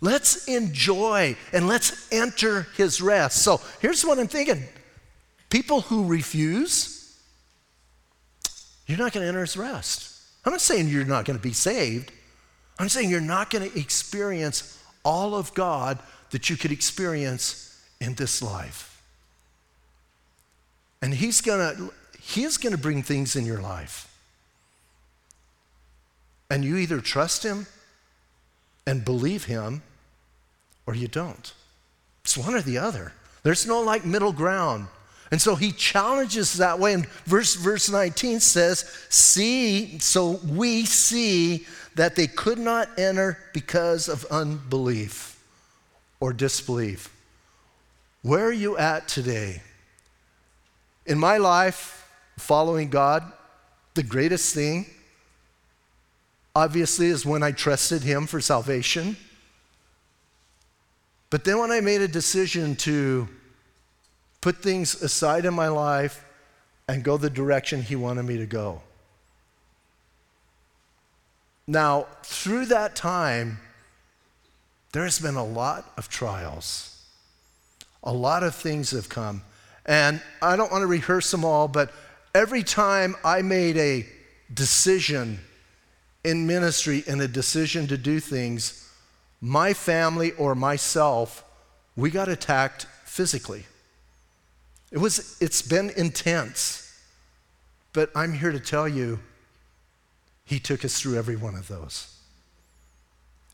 Let's 0.00 0.48
enjoy 0.48 1.36
and 1.52 1.68
let's 1.68 2.10
enter 2.10 2.66
his 2.78 3.02
rest. 3.02 3.42
So, 3.42 3.60
here's 3.82 4.02
what 4.02 4.18
I'm 4.18 4.26
thinking 4.26 4.64
People 5.50 5.82
who 5.82 6.06
refuse, 6.06 7.14
you're 8.86 8.96
not 8.96 9.12
going 9.12 9.22
to 9.24 9.28
enter 9.28 9.42
his 9.42 9.58
rest. 9.58 10.18
I'm 10.46 10.52
not 10.52 10.62
saying 10.62 10.88
you're 10.88 11.04
not 11.04 11.26
going 11.26 11.38
to 11.38 11.42
be 11.42 11.52
saved. 11.52 12.10
I'm 12.78 12.88
saying 12.88 13.10
you're 13.10 13.20
not 13.20 13.50
going 13.50 13.70
to 13.70 13.78
experience 13.78 14.82
all 15.04 15.34
of 15.34 15.52
God 15.52 15.98
that 16.30 16.48
you 16.48 16.56
could 16.56 16.72
experience 16.72 17.78
in 18.00 18.14
this 18.14 18.40
life. 18.40 18.89
And 21.02 21.14
he's 21.14 21.40
to 21.76 21.92
he's 22.20 22.56
to 22.72 22.78
bring 22.78 23.02
things 23.02 23.36
in 23.36 23.46
your 23.46 23.60
life. 23.60 24.06
And 26.50 26.64
you 26.64 26.76
either 26.76 27.00
trust 27.00 27.44
him 27.44 27.66
and 28.86 29.04
believe 29.04 29.44
him 29.44 29.82
or 30.86 30.94
you 30.94 31.08
don't. 31.08 31.52
It's 32.24 32.36
one 32.36 32.54
or 32.54 32.60
the 32.60 32.78
other. 32.78 33.12
There's 33.42 33.66
no 33.66 33.80
like 33.80 34.04
middle 34.04 34.32
ground. 34.32 34.88
And 35.30 35.40
so 35.40 35.54
he 35.54 35.70
challenges 35.70 36.54
that 36.54 36.78
way. 36.78 36.92
And 36.92 37.06
verse, 37.24 37.54
verse 37.54 37.88
19 37.88 38.40
says, 38.40 38.80
See, 39.08 39.98
so 40.00 40.40
we 40.46 40.84
see 40.84 41.66
that 41.94 42.16
they 42.16 42.26
could 42.26 42.58
not 42.58 42.98
enter 42.98 43.38
because 43.54 44.08
of 44.08 44.24
unbelief 44.26 45.40
or 46.18 46.32
disbelief. 46.32 47.14
Where 48.22 48.44
are 48.44 48.52
you 48.52 48.76
at 48.76 49.08
today? 49.08 49.62
In 51.06 51.18
my 51.18 51.38
life, 51.38 52.08
following 52.38 52.90
God, 52.90 53.22
the 53.94 54.02
greatest 54.02 54.54
thing, 54.54 54.86
obviously, 56.54 57.06
is 57.06 57.26
when 57.26 57.42
I 57.42 57.52
trusted 57.52 58.02
Him 58.02 58.26
for 58.26 58.40
salvation. 58.40 59.16
But 61.30 61.44
then 61.44 61.58
when 61.58 61.70
I 61.70 61.80
made 61.80 62.00
a 62.00 62.08
decision 62.08 62.76
to 62.76 63.28
put 64.40 64.62
things 64.62 65.00
aside 65.02 65.44
in 65.44 65.54
my 65.54 65.68
life 65.68 66.24
and 66.88 67.04
go 67.04 67.16
the 67.16 67.30
direction 67.30 67.82
He 67.82 67.96
wanted 67.96 68.24
me 68.24 68.36
to 68.38 68.46
go. 68.46 68.82
Now, 71.66 72.06
through 72.24 72.66
that 72.66 72.96
time, 72.96 73.60
there 74.92 75.04
has 75.04 75.20
been 75.20 75.36
a 75.36 75.44
lot 75.44 75.92
of 75.96 76.08
trials. 76.08 77.00
A 78.02 78.12
lot 78.12 78.42
of 78.42 78.54
things 78.54 78.90
have 78.90 79.08
come. 79.08 79.42
And 79.86 80.20
I 80.42 80.56
don't 80.56 80.70
want 80.70 80.82
to 80.82 80.86
rehearse 80.86 81.30
them 81.30 81.44
all, 81.44 81.68
but 81.68 81.92
every 82.34 82.62
time 82.62 83.16
I 83.24 83.42
made 83.42 83.76
a 83.76 84.06
decision 84.52 85.40
in 86.24 86.46
ministry 86.46 87.02
and 87.06 87.20
a 87.20 87.28
decision 87.28 87.86
to 87.88 87.96
do 87.96 88.20
things, 88.20 88.88
my 89.40 89.72
family 89.72 90.32
or 90.32 90.54
myself, 90.54 91.44
we 91.96 92.10
got 92.10 92.28
attacked 92.28 92.86
physically. 93.04 93.64
It 94.90 94.98
was, 94.98 95.36
it's 95.40 95.62
been 95.62 95.90
intense. 95.96 96.86
But 97.92 98.10
I'm 98.14 98.34
here 98.34 98.52
to 98.52 98.60
tell 98.60 98.88
you, 98.88 99.20
He 100.44 100.60
took 100.60 100.84
us 100.84 101.00
through 101.00 101.16
every 101.16 101.36
one 101.36 101.54
of 101.54 101.68
those. 101.68 102.19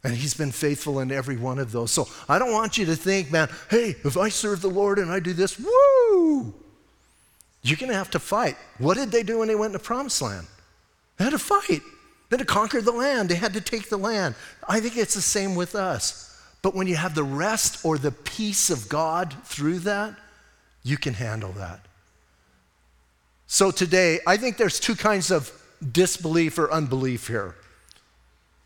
And 0.07 0.15
He's 0.15 0.35
been 0.35 0.53
faithful 0.53 1.01
in 1.01 1.11
every 1.11 1.37
one 1.37 1.59
of 1.59 1.73
those. 1.73 1.91
So 1.91 2.07
I 2.29 2.39
don't 2.39 2.53
want 2.53 2.79
you 2.79 2.87
to 2.87 2.95
think, 2.95 3.33
man, 3.33 3.49
hey, 3.69 3.97
if 4.05 4.17
I 4.17 4.29
serve 4.29 4.63
the 4.63 4.71
Lord 4.71 5.01
and 5.01 5.11
I 5.11 5.19
do 5.19 5.33
this, 5.33 5.59
woo! 5.59 6.55
You're 7.63 7.77
going 7.77 7.91
to 7.91 7.97
have 7.97 8.13
to 8.13 8.21
fight. 8.21 8.57
What 8.79 8.97
did 8.97 9.11
they 9.11 9.25
do 9.25 9.41
when 9.41 9.49
they 9.49 9.57
went 9.57 9.73
to 9.73 9.81
promised 9.81 10.23
land? 10.23 10.47
They 11.17 11.25
had 11.25 11.31
to 11.31 11.41
fight. 11.41 11.83
They 12.29 12.37
had 12.37 12.39
to 12.39 12.45
conquer 12.45 12.81
the 12.81 12.93
land. 12.93 13.29
They 13.29 13.35
had 13.35 13.55
to 13.55 13.61
take 13.61 13.89
the 13.89 13.97
land. 13.97 14.37
I 14.69 14.79
think 14.79 14.97
it's 14.97 15.15
the 15.15 15.21
same 15.21 15.57
with 15.57 15.75
us. 15.75 16.41
But 16.63 16.77
when 16.77 16.87
you 16.87 16.95
have 16.95 17.17
the 17.17 17.25
rest 17.25 17.85
or 17.85 17.99
the 17.99 18.13
peace 18.13 18.71
of 18.71 18.89
God 18.89 19.35
through 19.43 19.81
that, 19.81 20.15
you 20.85 20.97
can 20.97 21.15
handle 21.15 21.51
that. 21.53 21.81
So 23.49 23.73
today, 23.73 24.21
I 24.25 24.37
think 24.37 24.57
there's 24.57 24.79
two 24.79 24.95
kinds 24.95 25.33
of 25.33 25.51
disbelief 25.93 26.61
or 26.61 26.71
unbelief 26.71 27.27
here. 27.27 27.57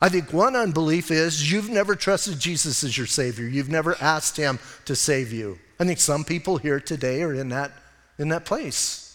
I 0.00 0.08
think 0.08 0.32
one 0.32 0.56
unbelief 0.56 1.10
is 1.10 1.52
you've 1.52 1.68
never 1.68 1.94
trusted 1.94 2.38
Jesus 2.38 2.82
as 2.82 2.96
your 2.96 3.06
Savior. 3.06 3.46
You've 3.46 3.68
never 3.68 3.96
asked 4.00 4.36
Him 4.36 4.58
to 4.86 4.96
save 4.96 5.32
you. 5.32 5.58
I 5.78 5.84
think 5.84 5.98
some 5.98 6.24
people 6.24 6.56
here 6.56 6.80
today 6.80 7.22
are 7.22 7.34
in 7.34 7.50
that, 7.50 7.72
in 8.18 8.28
that 8.30 8.44
place. 8.44 9.06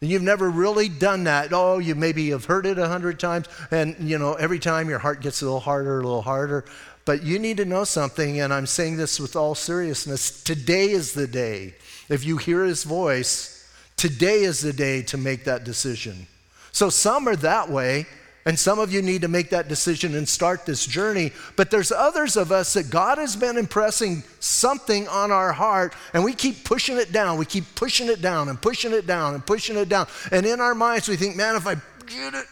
And 0.00 0.10
you've 0.10 0.22
never 0.22 0.50
really 0.50 0.88
done 0.88 1.24
that. 1.24 1.52
Oh, 1.52 1.78
you 1.78 1.94
maybe 1.94 2.30
have 2.30 2.46
heard 2.46 2.66
it 2.66 2.78
a 2.78 2.88
hundred 2.88 3.20
times, 3.20 3.46
and 3.70 3.94
you 4.00 4.18
know, 4.18 4.34
every 4.34 4.58
time 4.58 4.88
your 4.88 4.98
heart 4.98 5.20
gets 5.20 5.42
a 5.42 5.44
little 5.44 5.60
harder, 5.60 6.00
a 6.00 6.02
little 6.02 6.22
harder. 6.22 6.64
But 7.04 7.22
you 7.22 7.38
need 7.38 7.58
to 7.58 7.64
know 7.64 7.84
something, 7.84 8.40
and 8.40 8.52
I'm 8.52 8.66
saying 8.66 8.96
this 8.96 9.20
with 9.20 9.36
all 9.36 9.54
seriousness. 9.54 10.42
Today 10.42 10.90
is 10.90 11.12
the 11.12 11.26
day. 11.26 11.74
If 12.08 12.24
you 12.24 12.38
hear 12.38 12.64
his 12.64 12.84
voice, 12.84 13.70
today 13.96 14.42
is 14.42 14.60
the 14.60 14.72
day 14.72 15.02
to 15.02 15.16
make 15.16 15.44
that 15.44 15.64
decision. 15.64 16.26
So 16.72 16.88
some 16.88 17.28
are 17.28 17.36
that 17.36 17.68
way, 17.68 18.06
and 18.44 18.58
some 18.58 18.78
of 18.78 18.92
you 18.92 19.02
need 19.02 19.22
to 19.22 19.28
make 19.28 19.50
that 19.50 19.68
decision 19.68 20.14
and 20.14 20.28
start 20.28 20.64
this 20.66 20.86
journey. 20.86 21.32
But 21.56 21.70
there's 21.70 21.92
others 21.92 22.36
of 22.36 22.52
us 22.52 22.72
that 22.74 22.90
God 22.90 23.18
has 23.18 23.36
been 23.36 23.56
impressing 23.56 24.22
something 24.40 25.06
on 25.08 25.30
our 25.30 25.52
heart, 25.52 25.94
and 26.14 26.24
we 26.24 26.32
keep 26.32 26.64
pushing 26.64 26.96
it 26.96 27.12
down. 27.12 27.38
We 27.38 27.44
keep 27.46 27.64
pushing 27.74 28.08
it 28.08 28.22
down 28.22 28.48
and 28.48 28.60
pushing 28.60 28.92
it 28.92 29.06
down 29.06 29.34
and 29.34 29.44
pushing 29.44 29.76
it 29.76 29.88
down. 29.88 30.06
And 30.32 30.46
in 30.46 30.60
our 30.60 30.74
minds, 30.74 31.08
we 31.08 31.16
think, 31.16 31.36
man, 31.36 31.56
if 31.56 31.66
I 31.66 31.74
get 32.06 32.34
it, 32.34 32.46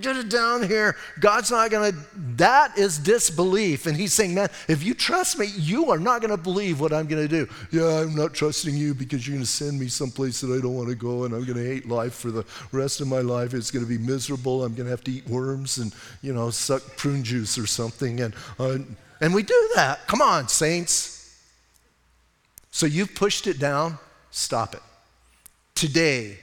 get 0.00 0.16
it 0.16 0.28
down 0.28 0.66
here. 0.66 0.96
God's 1.20 1.50
not 1.50 1.70
going 1.70 1.92
to, 1.92 1.98
that 2.36 2.78
is 2.78 2.98
disbelief. 2.98 3.86
And 3.86 3.96
he's 3.96 4.12
saying, 4.12 4.34
man, 4.34 4.48
if 4.68 4.82
you 4.82 4.94
trust 4.94 5.38
me, 5.38 5.46
you 5.56 5.90
are 5.90 5.98
not 5.98 6.20
going 6.20 6.30
to 6.30 6.42
believe 6.42 6.80
what 6.80 6.92
I'm 6.92 7.06
going 7.06 7.26
to 7.26 7.28
do. 7.28 7.48
Yeah, 7.70 8.00
I'm 8.00 8.14
not 8.14 8.34
trusting 8.34 8.74
you 8.76 8.94
because 8.94 9.26
you're 9.26 9.34
going 9.34 9.44
to 9.44 9.50
send 9.50 9.78
me 9.78 9.88
someplace 9.88 10.40
that 10.40 10.52
I 10.56 10.60
don't 10.60 10.74
want 10.74 10.88
to 10.88 10.94
go 10.94 11.24
and 11.24 11.34
I'm 11.34 11.44
going 11.44 11.58
to 11.58 11.66
hate 11.66 11.88
life 11.88 12.14
for 12.14 12.30
the 12.30 12.44
rest 12.72 13.00
of 13.00 13.08
my 13.08 13.20
life. 13.20 13.54
It's 13.54 13.70
going 13.70 13.84
to 13.84 13.88
be 13.88 13.98
miserable. 13.98 14.64
I'm 14.64 14.74
going 14.74 14.86
to 14.86 14.90
have 14.90 15.04
to 15.04 15.12
eat 15.12 15.26
worms 15.28 15.78
and, 15.78 15.94
you 16.22 16.32
know, 16.32 16.50
suck 16.50 16.82
prune 16.96 17.22
juice 17.22 17.58
or 17.58 17.66
something. 17.66 18.20
And, 18.20 18.34
uh, 18.58 18.78
and 19.20 19.34
we 19.34 19.42
do 19.42 19.70
that. 19.74 20.06
Come 20.06 20.20
on, 20.20 20.48
saints. 20.48 21.40
So 22.70 22.86
you've 22.86 23.14
pushed 23.14 23.46
it 23.46 23.58
down, 23.58 23.98
stop 24.30 24.74
it. 24.74 24.82
Today, 25.74 26.38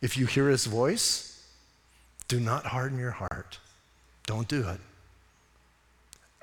if 0.00 0.16
you 0.16 0.26
hear 0.26 0.48
his 0.48 0.66
voice, 0.66 1.29
do 2.30 2.38
not 2.38 2.64
harden 2.64 2.96
your 2.96 3.10
heart. 3.10 3.58
Don't 4.24 4.46
do 4.46 4.60
it. 4.68 4.78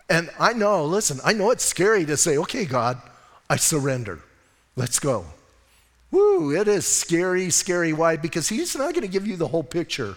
And 0.10 0.30
I 0.38 0.52
know, 0.52 0.84
listen, 0.84 1.22
I 1.24 1.32
know 1.32 1.52
it's 1.52 1.64
scary 1.64 2.06
to 2.06 2.18
say, 2.18 2.38
okay, 2.40 2.66
God, 2.66 3.02
I 3.50 3.56
surrender. 3.56 4.20
Let's 4.76 5.00
go. 5.00 5.26
Woo, 6.12 6.54
it 6.54 6.68
is 6.68 6.86
scary, 6.86 7.50
scary. 7.50 7.94
Why? 7.94 8.18
Because 8.18 8.50
He's 8.50 8.76
not 8.76 8.94
going 8.94 9.04
to 9.04 9.08
give 9.08 9.26
you 9.26 9.38
the 9.38 9.48
whole 9.48 9.64
picture. 9.64 10.16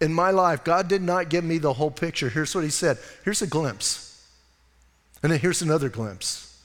In 0.00 0.12
my 0.12 0.32
life, 0.32 0.64
God 0.64 0.88
did 0.88 1.02
not 1.02 1.28
give 1.28 1.44
me 1.44 1.58
the 1.58 1.72
whole 1.72 1.90
picture. 1.92 2.28
Here's 2.28 2.52
what 2.52 2.64
He 2.64 2.70
said 2.70 2.98
here's 3.24 3.42
a 3.42 3.46
glimpse. 3.46 4.20
And 5.22 5.30
then 5.30 5.38
here's 5.38 5.62
another 5.62 5.88
glimpse. 5.88 6.60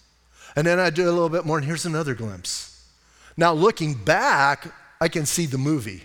And 0.55 0.65
then 0.65 0.79
I 0.79 0.89
do 0.89 1.03
a 1.03 1.11
little 1.11 1.29
bit 1.29 1.45
more, 1.45 1.57
and 1.57 1.65
here's 1.65 1.85
another 1.85 2.15
glimpse. 2.15 2.89
Now, 3.37 3.53
looking 3.53 3.93
back, 3.93 4.73
I 4.99 5.07
can 5.07 5.27
see 5.27 5.45
the 5.45 5.59
movie. 5.59 6.03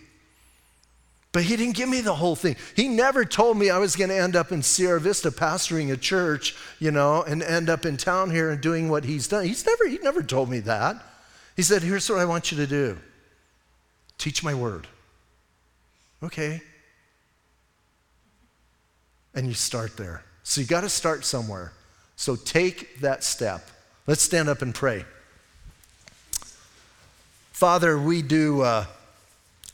But 1.33 1.45
he 1.45 1.57
didn't 1.57 1.77
give 1.77 1.89
me 1.89 2.01
the 2.01 2.15
whole 2.15 2.35
thing. 2.35 2.57
He 2.75 2.89
never 2.89 3.25
told 3.25 3.57
me 3.57 3.71
I 3.71 3.79
was 3.79 3.95
going 3.95 4.11
to 4.11 4.17
end 4.17 4.35
up 4.35 4.51
in 4.51 4.63
Sierra 4.63 5.01
Vista 5.01 5.31
pastoring 5.31 5.93
a 5.93 5.97
church, 5.97 6.57
you 6.81 6.91
know, 6.91 7.23
and 7.23 7.43
end 7.43 7.71
up 7.71 7.87
in 7.87 7.97
town 7.97 8.31
here 8.31 8.51
and 8.51 8.61
doing 8.61 8.89
what 8.89 9.05
he's 9.05 9.29
done. 9.29 9.45
He's 9.45 9.65
never, 9.65 9.87
he 9.87 9.99
never 9.99 10.23
told 10.23 10.51
me 10.51 10.59
that. 10.61 10.97
He 11.55 11.63
said, 11.63 11.83
Here's 11.83 12.09
what 12.11 12.19
I 12.19 12.25
want 12.25 12.51
you 12.51 12.59
to 12.59 12.67
do 12.67 12.99
teach 14.19 14.43
my 14.45 14.55
word. 14.55 14.87
Okay. 16.23 16.61
And 19.35 19.47
you 19.47 19.55
start 19.55 19.97
there. 19.97 20.25
So 20.43 20.61
you 20.61 20.67
got 20.67 20.83
to 20.83 20.89
start 20.89 21.25
somewhere. 21.25 21.73
So 22.17 22.37
take 22.37 23.01
that 23.01 23.25
step. 23.25 23.67
Let's 24.07 24.23
stand 24.23 24.49
up 24.49 24.61
and 24.61 24.75
pray. 24.75 25.05
Father, 27.53 27.99
we 27.99 28.21
do, 28.21 28.63
uh, 28.63 28.87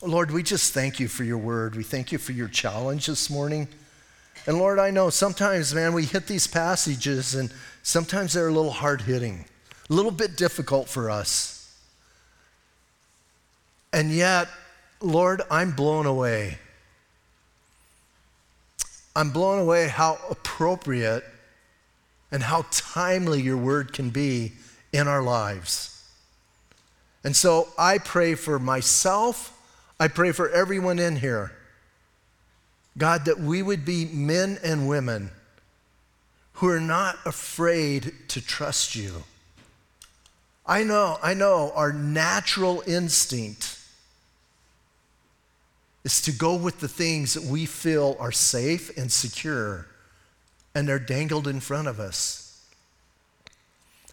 Lord, 0.01 0.29
we 0.29 0.43
just 0.43 0.73
thank 0.73 0.99
you 0.99 1.07
for 1.07 1.23
your 1.23 1.39
word. 1.39 1.75
We 1.75 1.83
thank 1.83 2.11
you 2.11 2.19
for 2.19 2.31
your 2.31 2.47
challenge 2.47 3.07
this 3.07 3.31
morning. 3.31 3.67
And 4.45 4.59
Lord, 4.59 4.77
I 4.77 4.91
know 4.91 5.09
sometimes, 5.09 5.73
man, 5.73 5.93
we 5.93 6.05
hit 6.05 6.27
these 6.27 6.45
passages 6.45 7.33
and 7.33 7.51
sometimes 7.81 8.33
they're 8.33 8.47
a 8.47 8.53
little 8.53 8.71
hard 8.71 9.01
hitting. 9.01 9.45
a 9.89 9.93
little 9.93 10.11
bit 10.11 10.37
difficult 10.37 10.87
for 10.87 11.09
us. 11.09 11.75
And 13.91 14.11
yet, 14.11 14.49
Lord, 15.01 15.41
I'm 15.49 15.71
blown 15.71 16.05
away. 16.05 16.59
I'm 19.15 19.31
blown 19.31 19.59
away 19.59 19.87
how 19.87 20.19
appropriate 20.29 21.23
and 22.31 22.43
how 22.43 22.65
timely 22.69 23.41
your 23.41 23.57
word 23.57 23.93
can 23.93 24.11
be 24.11 24.51
in 24.93 25.07
our 25.07 25.23
lives. 25.23 26.03
And 27.23 27.35
so 27.35 27.69
I 27.79 27.97
pray 27.97 28.35
for 28.35 28.59
myself, 28.59 29.56
I 29.99 30.07
pray 30.07 30.31
for 30.31 30.49
everyone 30.49 30.99
in 30.99 31.17
here. 31.17 31.51
God, 32.97 33.25
that 33.25 33.39
we 33.39 33.61
would 33.61 33.85
be 33.85 34.05
men 34.05 34.59
and 34.63 34.87
women 34.87 35.31
who 36.53 36.67
are 36.69 36.79
not 36.79 37.17
afraid 37.25 38.13
to 38.29 38.41
trust 38.41 38.95
you. 38.95 39.23
I 40.65 40.83
know, 40.83 41.17
I 41.21 41.33
know 41.33 41.71
our 41.75 41.93
natural 41.93 42.83
instinct 42.87 43.79
is 46.03 46.21
to 46.21 46.31
go 46.31 46.55
with 46.55 46.79
the 46.79 46.87
things 46.87 47.33
that 47.35 47.43
we 47.43 47.65
feel 47.65 48.17
are 48.19 48.31
safe 48.31 48.95
and 48.97 49.11
secure, 49.11 49.87
and 50.73 50.87
they're 50.87 50.99
dangled 50.99 51.47
in 51.47 51.59
front 51.59 51.87
of 51.87 51.99
us. 51.99 52.65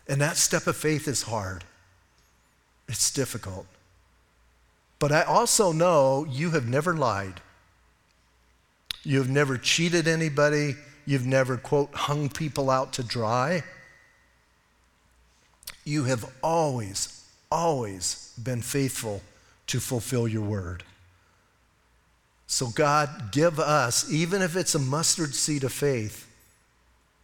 And 0.06 0.20
that 0.20 0.36
step 0.36 0.66
of 0.66 0.76
faith 0.76 1.08
is 1.08 1.22
hard, 1.22 1.64
it's 2.88 3.10
difficult. 3.10 3.66
But 4.98 5.12
I 5.12 5.22
also 5.22 5.72
know 5.72 6.26
you 6.28 6.50
have 6.50 6.68
never 6.68 6.94
lied. 6.94 7.40
You've 9.02 9.28
never 9.28 9.58
cheated 9.58 10.08
anybody. 10.08 10.76
You've 11.06 11.26
never, 11.26 11.56
quote, 11.56 11.94
hung 11.94 12.28
people 12.28 12.70
out 12.70 12.94
to 12.94 13.02
dry. 13.02 13.62
You 15.84 16.04
have 16.04 16.24
always, 16.42 17.24
always 17.50 18.32
been 18.42 18.62
faithful 18.62 19.22
to 19.66 19.80
fulfill 19.80 20.26
your 20.26 20.42
word. 20.42 20.84
So, 22.46 22.68
God, 22.68 23.32
give 23.32 23.58
us, 23.58 24.10
even 24.10 24.40
if 24.40 24.56
it's 24.56 24.74
a 24.74 24.78
mustard 24.78 25.34
seed 25.34 25.64
of 25.64 25.72
faith, 25.72 26.26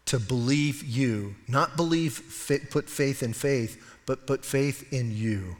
to 0.06 0.18
believe 0.18 0.82
you. 0.82 1.36
Not 1.46 1.76
believe, 1.76 2.20
put 2.70 2.90
faith 2.90 3.22
in 3.22 3.32
faith, 3.32 3.80
but 4.06 4.26
put 4.26 4.44
faith 4.44 4.92
in 4.92 5.16
you. 5.16 5.56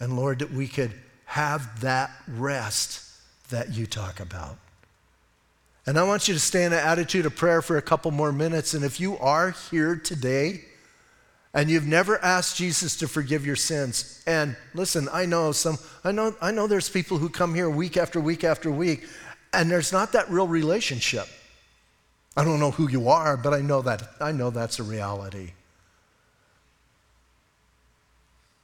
And 0.00 0.16
Lord, 0.16 0.40
that 0.40 0.52
we 0.52 0.66
could 0.66 0.92
have 1.26 1.80
that 1.82 2.10
rest 2.26 3.04
that 3.50 3.72
you 3.74 3.86
talk 3.86 4.18
about. 4.18 4.56
And 5.86 5.98
I 5.98 6.02
want 6.02 6.28
you 6.28 6.34
to 6.34 6.40
stay 6.40 6.64
in 6.64 6.72
an 6.72 6.78
attitude 6.78 7.26
of 7.26 7.36
prayer 7.36 7.62
for 7.62 7.76
a 7.76 7.82
couple 7.82 8.10
more 8.10 8.32
minutes. 8.32 8.74
And 8.74 8.84
if 8.84 9.00
you 9.00 9.18
are 9.18 9.52
here 9.70 9.96
today 9.96 10.64
and 11.52 11.68
you've 11.68 11.86
never 11.86 12.22
asked 12.24 12.56
Jesus 12.56 12.96
to 12.96 13.08
forgive 13.08 13.44
your 13.44 13.56
sins, 13.56 14.22
and 14.26 14.56
listen, 14.74 15.08
I 15.12 15.26
know 15.26 15.52
some, 15.52 15.78
I 16.04 16.12
know, 16.12 16.34
I 16.40 16.52
know 16.52 16.66
there's 16.66 16.88
people 16.88 17.18
who 17.18 17.28
come 17.28 17.54
here 17.54 17.68
week 17.68 17.96
after 17.96 18.20
week 18.20 18.44
after 18.44 18.70
week, 18.70 19.04
and 19.52 19.70
there's 19.70 19.92
not 19.92 20.12
that 20.12 20.30
real 20.30 20.46
relationship. 20.46 21.26
I 22.36 22.44
don't 22.44 22.60
know 22.60 22.70
who 22.70 22.88
you 22.88 23.08
are, 23.08 23.36
but 23.36 23.52
I 23.52 23.60
know 23.60 23.82
that 23.82 24.02
I 24.20 24.30
know 24.30 24.50
that's 24.50 24.78
a 24.78 24.84
reality. 24.84 25.50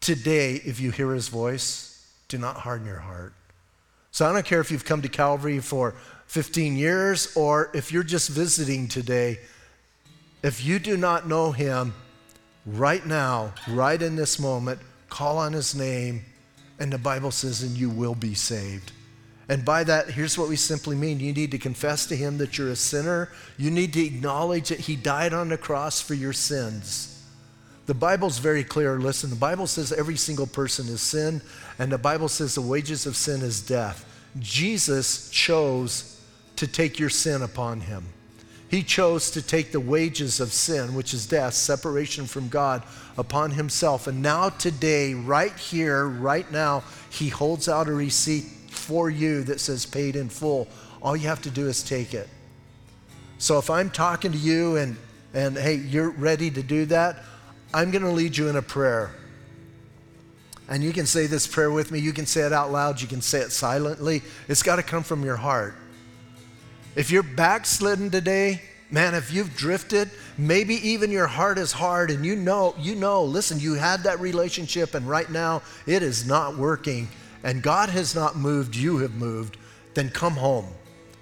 Today, 0.06 0.62
if 0.64 0.78
you 0.78 0.92
hear 0.92 1.12
his 1.12 1.26
voice, 1.26 2.06
do 2.28 2.38
not 2.38 2.58
harden 2.58 2.86
your 2.86 3.00
heart. 3.00 3.32
So 4.12 4.24
I 4.24 4.32
don't 4.32 4.46
care 4.46 4.60
if 4.60 4.70
you've 4.70 4.84
come 4.84 5.02
to 5.02 5.08
Calvary 5.08 5.58
for 5.58 5.96
15 6.28 6.76
years 6.76 7.36
or 7.36 7.72
if 7.74 7.90
you're 7.90 8.04
just 8.04 8.28
visiting 8.28 8.86
today. 8.86 9.40
If 10.44 10.64
you 10.64 10.78
do 10.78 10.96
not 10.96 11.26
know 11.26 11.50
him 11.50 11.92
right 12.64 13.04
now, 13.04 13.52
right 13.66 14.00
in 14.00 14.14
this 14.14 14.38
moment, 14.38 14.78
call 15.08 15.38
on 15.38 15.52
his 15.52 15.74
name, 15.74 16.24
and 16.78 16.92
the 16.92 16.98
Bible 16.98 17.32
says, 17.32 17.64
and 17.64 17.76
you 17.76 17.90
will 17.90 18.14
be 18.14 18.34
saved. 18.34 18.92
And 19.48 19.64
by 19.64 19.82
that, 19.82 20.10
here's 20.10 20.38
what 20.38 20.48
we 20.48 20.54
simply 20.54 20.94
mean 20.94 21.18
you 21.18 21.32
need 21.32 21.50
to 21.50 21.58
confess 21.58 22.06
to 22.06 22.16
him 22.16 22.38
that 22.38 22.56
you're 22.56 22.70
a 22.70 22.76
sinner, 22.76 23.32
you 23.58 23.72
need 23.72 23.92
to 23.94 24.06
acknowledge 24.06 24.68
that 24.68 24.78
he 24.78 24.94
died 24.94 25.32
on 25.32 25.48
the 25.48 25.58
cross 25.58 26.00
for 26.00 26.14
your 26.14 26.32
sins. 26.32 27.15
The 27.86 27.94
Bible's 27.94 28.38
very 28.38 28.64
clear. 28.64 28.98
Listen, 28.98 29.30
the 29.30 29.36
Bible 29.36 29.66
says 29.66 29.92
every 29.92 30.16
single 30.16 30.46
person 30.46 30.88
is 30.88 31.00
sin, 31.00 31.40
and 31.78 31.90
the 31.90 31.98
Bible 31.98 32.28
says 32.28 32.54
the 32.54 32.60
wages 32.60 33.06
of 33.06 33.16
sin 33.16 33.42
is 33.42 33.60
death. 33.60 34.04
Jesus 34.38 35.30
chose 35.30 36.20
to 36.56 36.66
take 36.66 36.98
your 36.98 37.10
sin 37.10 37.42
upon 37.42 37.80
him. 37.80 38.04
He 38.68 38.82
chose 38.82 39.30
to 39.30 39.42
take 39.42 39.70
the 39.70 39.78
wages 39.80 40.40
of 40.40 40.52
sin, 40.52 40.94
which 40.94 41.14
is 41.14 41.26
death, 41.26 41.54
separation 41.54 42.26
from 42.26 42.48
God, 42.48 42.82
upon 43.16 43.52
himself. 43.52 44.08
And 44.08 44.20
now, 44.20 44.48
today, 44.48 45.14
right 45.14 45.56
here, 45.56 46.06
right 46.06 46.50
now, 46.50 46.82
he 47.08 47.28
holds 47.28 47.68
out 47.68 47.86
a 47.86 47.92
receipt 47.92 48.44
for 48.68 49.08
you 49.08 49.44
that 49.44 49.60
says 49.60 49.86
paid 49.86 50.16
in 50.16 50.28
full. 50.28 50.66
All 51.00 51.16
you 51.16 51.28
have 51.28 51.42
to 51.42 51.50
do 51.50 51.68
is 51.68 51.84
take 51.84 52.12
it. 52.12 52.28
So 53.38 53.58
if 53.58 53.70
I'm 53.70 53.90
talking 53.90 54.32
to 54.32 54.38
you 54.38 54.76
and, 54.76 54.96
and 55.32 55.56
hey, 55.56 55.76
you're 55.76 56.10
ready 56.10 56.50
to 56.50 56.62
do 56.62 56.86
that, 56.86 57.22
I'm 57.74 57.90
going 57.90 58.04
to 58.04 58.10
lead 58.10 58.36
you 58.36 58.48
in 58.48 58.56
a 58.56 58.62
prayer. 58.62 59.10
And 60.68 60.82
you 60.82 60.92
can 60.92 61.06
say 61.06 61.26
this 61.26 61.46
prayer 61.46 61.70
with 61.70 61.90
me. 61.90 62.00
You 62.00 62.12
can 62.12 62.26
say 62.26 62.42
it 62.42 62.52
out 62.52 62.72
loud. 62.72 63.00
You 63.00 63.06
can 63.06 63.22
say 63.22 63.40
it 63.40 63.52
silently. 63.52 64.22
It's 64.48 64.62
got 64.62 64.76
to 64.76 64.82
come 64.82 65.02
from 65.02 65.24
your 65.24 65.36
heart. 65.36 65.74
If 66.96 67.10
you're 67.10 67.22
backslidden 67.22 68.10
today, 68.10 68.62
man, 68.90 69.14
if 69.14 69.32
you've 69.32 69.54
drifted, 69.54 70.10
maybe 70.38 70.74
even 70.88 71.10
your 71.10 71.26
heart 71.26 71.58
is 71.58 71.72
hard 71.72 72.10
and 72.10 72.24
you 72.24 72.34
know, 72.36 72.74
you 72.78 72.94
know, 72.94 73.22
listen, 73.24 73.60
you 73.60 73.74
had 73.74 74.04
that 74.04 74.18
relationship 74.18 74.94
and 74.94 75.08
right 75.08 75.30
now 75.30 75.62
it 75.86 76.02
is 76.02 76.26
not 76.26 76.56
working 76.56 77.08
and 77.44 77.62
God 77.62 77.90
has 77.90 78.14
not 78.14 78.36
moved, 78.36 78.74
you 78.74 78.98
have 78.98 79.14
moved, 79.14 79.56
then 79.94 80.08
come 80.08 80.32
home. 80.32 80.66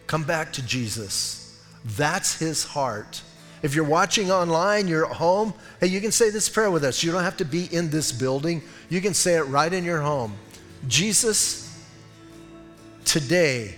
Come 0.06 0.22
back 0.22 0.52
to 0.54 0.62
Jesus. 0.62 1.60
That's 1.84 2.38
his 2.38 2.64
heart. 2.64 3.22
If 3.64 3.74
you're 3.74 3.82
watching 3.86 4.30
online, 4.30 4.88
you're 4.88 5.06
at 5.06 5.16
home, 5.16 5.54
hey, 5.80 5.86
you 5.86 5.98
can 6.02 6.12
say 6.12 6.28
this 6.28 6.50
prayer 6.50 6.70
with 6.70 6.84
us. 6.84 7.02
You 7.02 7.10
don't 7.10 7.22
have 7.22 7.38
to 7.38 7.46
be 7.46 7.64
in 7.74 7.88
this 7.88 8.12
building. 8.12 8.60
You 8.90 9.00
can 9.00 9.14
say 9.14 9.38
it 9.38 9.44
right 9.44 9.72
in 9.72 9.84
your 9.84 10.02
home. 10.02 10.34
Jesus, 10.86 11.82
today 13.06 13.74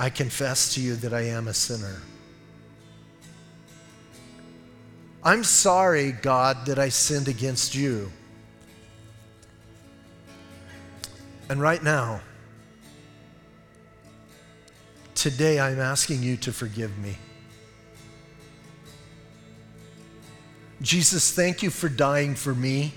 I 0.00 0.10
confess 0.10 0.74
to 0.74 0.80
you 0.80 0.96
that 0.96 1.14
I 1.14 1.20
am 1.26 1.46
a 1.46 1.54
sinner. 1.54 2.02
I'm 5.22 5.44
sorry, 5.44 6.10
God, 6.10 6.66
that 6.66 6.80
I 6.80 6.88
sinned 6.88 7.28
against 7.28 7.76
you. 7.76 8.10
And 11.48 11.60
right 11.60 11.84
now, 11.84 12.20
today 15.14 15.60
I'm 15.60 15.78
asking 15.78 16.24
you 16.24 16.36
to 16.38 16.52
forgive 16.52 16.98
me. 16.98 17.16
Jesus, 20.82 21.30
thank 21.30 21.62
you 21.62 21.70
for 21.70 21.88
dying 21.88 22.34
for 22.34 22.54
me. 22.54 22.92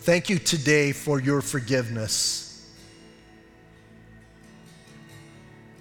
Thank 0.00 0.28
you 0.28 0.38
today 0.38 0.92
for 0.92 1.18
your 1.18 1.40
forgiveness. 1.40 2.70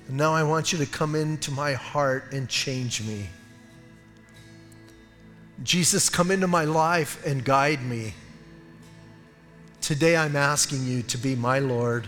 And 0.08 0.16
now 0.16 0.34
I 0.34 0.44
want 0.44 0.72
you 0.72 0.80
to 0.80 0.86
come 0.86 1.14
into 1.14 1.52
my 1.52 1.74
heart 1.74 2.32
and 2.32 2.48
change 2.48 3.04
me. 3.04 3.28
Jesus, 5.62 6.08
come 6.08 6.32
into 6.32 6.48
my 6.48 6.64
life 6.64 7.26
and 7.26 7.44
guide 7.44 7.84
me. 7.84 8.14
Today 9.82 10.16
I'm 10.16 10.38
asking 10.38 10.86
you 10.86 11.02
to 11.04 11.18
be 11.18 11.36
my 11.36 11.60
Lord 11.60 12.08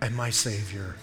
and 0.00 0.14
my 0.16 0.30
Savior. 0.30 0.94